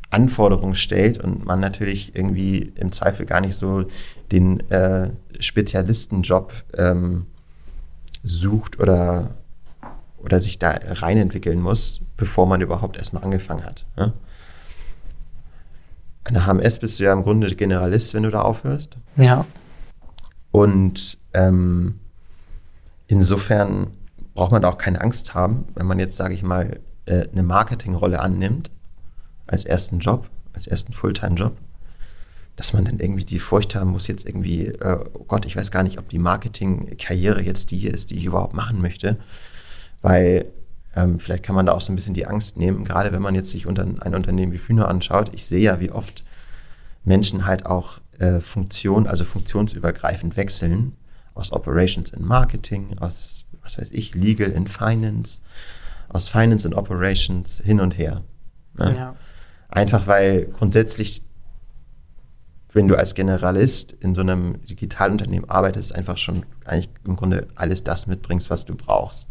[0.10, 3.86] Anforderungen stellt und man natürlich irgendwie im Zweifel gar nicht so
[4.32, 7.26] den äh, Spezialistenjob ähm,
[8.24, 9.32] sucht oder,
[10.18, 13.86] oder sich da reinentwickeln muss, bevor man überhaupt erstmal angefangen hat.
[13.98, 14.14] Ne?
[16.26, 18.98] An der HMS bist du ja im Grunde Generalist, wenn du da aufhörst.
[19.16, 19.46] Ja.
[20.52, 22.00] Und ähm,
[23.08, 23.88] insofern
[24.34, 27.44] braucht man da auch keine Angst haben, wenn man jetzt, sage ich mal, äh, eine
[27.44, 28.72] Marketingrolle annimmt
[29.48, 31.58] als ersten Job, als ersten Fulltime-Job,
[32.60, 35.72] dass man dann irgendwie die Furcht haben muss, jetzt irgendwie, äh, oh Gott, ich weiß
[35.72, 39.16] gar nicht, ob die Marketing-Karriere jetzt die ist, die ich überhaupt machen möchte.
[40.02, 40.46] Weil
[40.94, 43.34] ähm, vielleicht kann man da auch so ein bisschen die Angst nehmen, gerade wenn man
[43.34, 45.32] jetzt sich unter ein Unternehmen wie Fühner anschaut.
[45.34, 46.26] Ich sehe ja, wie oft
[47.06, 50.98] Menschen halt auch äh, Funktion, also funktionsübergreifend wechseln
[51.36, 55.40] aus Operations in Marketing, aus, was weiß ich, Legal in Finance,
[56.10, 58.22] aus Finance in Operations hin und her.
[58.74, 58.96] Ne?
[58.98, 59.16] Ja.
[59.70, 61.24] Einfach weil grundsätzlich,
[62.72, 67.84] wenn du als Generalist in so einem Digitalunternehmen arbeitest, einfach schon eigentlich im Grunde alles
[67.84, 69.28] das mitbringst, was du brauchst.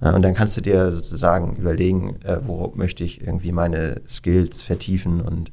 [0.00, 5.20] Und dann kannst du dir sozusagen überlegen, äh, wo möchte ich irgendwie meine Skills vertiefen
[5.20, 5.50] und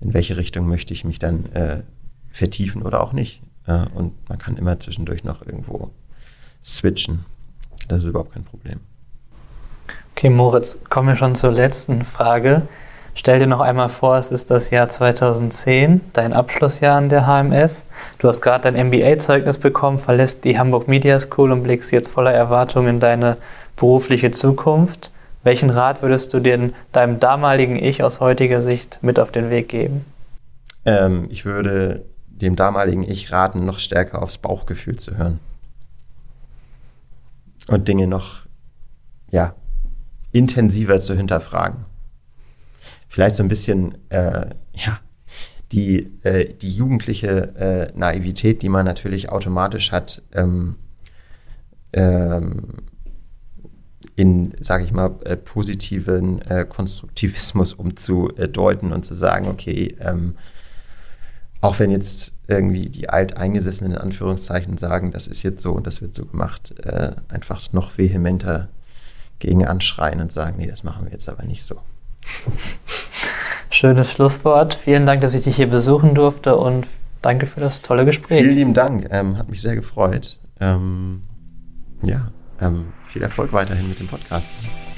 [0.00, 1.82] in welche Richtung möchte ich mich dann äh,
[2.30, 3.42] vertiefen oder auch nicht.
[3.94, 5.90] Und man kann immer zwischendurch noch irgendwo
[6.62, 7.24] switchen.
[7.88, 8.78] Das ist überhaupt kein Problem.
[10.12, 12.62] Okay, Moritz, kommen wir schon zur letzten Frage.
[13.18, 17.86] Stell dir noch einmal vor, es ist das Jahr 2010, dein Abschlussjahr an der HMS.
[18.18, 22.32] Du hast gerade dein MBA-Zeugnis bekommen, verlässt die Hamburg Media School und blickst jetzt voller
[22.32, 23.38] Erwartung in deine
[23.74, 25.12] berufliche Zukunft.
[25.42, 29.70] Welchen Rat würdest du denn deinem damaligen Ich aus heutiger Sicht mit auf den Weg
[29.70, 30.04] geben?
[30.84, 35.40] Ähm, ich würde dem damaligen Ich raten, noch stärker aufs Bauchgefühl zu hören.
[37.68, 38.42] Und Dinge noch,
[39.30, 39.54] ja,
[40.32, 41.86] intensiver zu hinterfragen
[43.16, 45.00] vielleicht so ein bisschen, äh, ja,
[45.72, 50.74] die, äh, die jugendliche äh, Naivität, die man natürlich automatisch hat, ähm,
[51.94, 52.74] ähm,
[54.16, 60.34] in, sage ich mal, äh, positiven äh, Konstruktivismus umzudeuten und zu sagen, okay, ähm,
[61.62, 66.02] auch wenn jetzt irgendwie die Alteingesessenen in Anführungszeichen sagen, das ist jetzt so und das
[66.02, 68.68] wird so gemacht, äh, einfach noch vehementer
[69.38, 71.80] gegen anschreien und sagen, nee, das machen wir jetzt aber nicht so.
[73.70, 74.74] Schönes Schlusswort.
[74.74, 76.86] Vielen Dank, dass ich dich hier besuchen durfte und
[77.22, 78.42] danke für das tolle Gespräch.
[78.42, 79.08] Vielen lieben Dank.
[79.10, 80.38] Ähm, hat mich sehr gefreut.
[80.60, 81.22] Ähm,
[82.02, 84.50] ja, ähm, viel Erfolg weiterhin mit dem Podcast.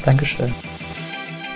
[0.04, 0.52] Dankeschön.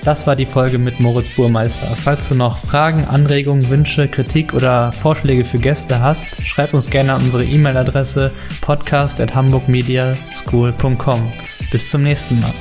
[0.05, 1.95] Das war die Folge mit Moritz Burmeister.
[1.95, 7.15] Falls du noch Fragen, Anregungen, Wünsche, Kritik oder Vorschläge für Gäste hast, schreib uns gerne
[7.15, 11.33] an unsere E-Mail-Adresse podcast at hamburgmediaschool.com.
[11.71, 12.53] Bis zum nächsten Mal.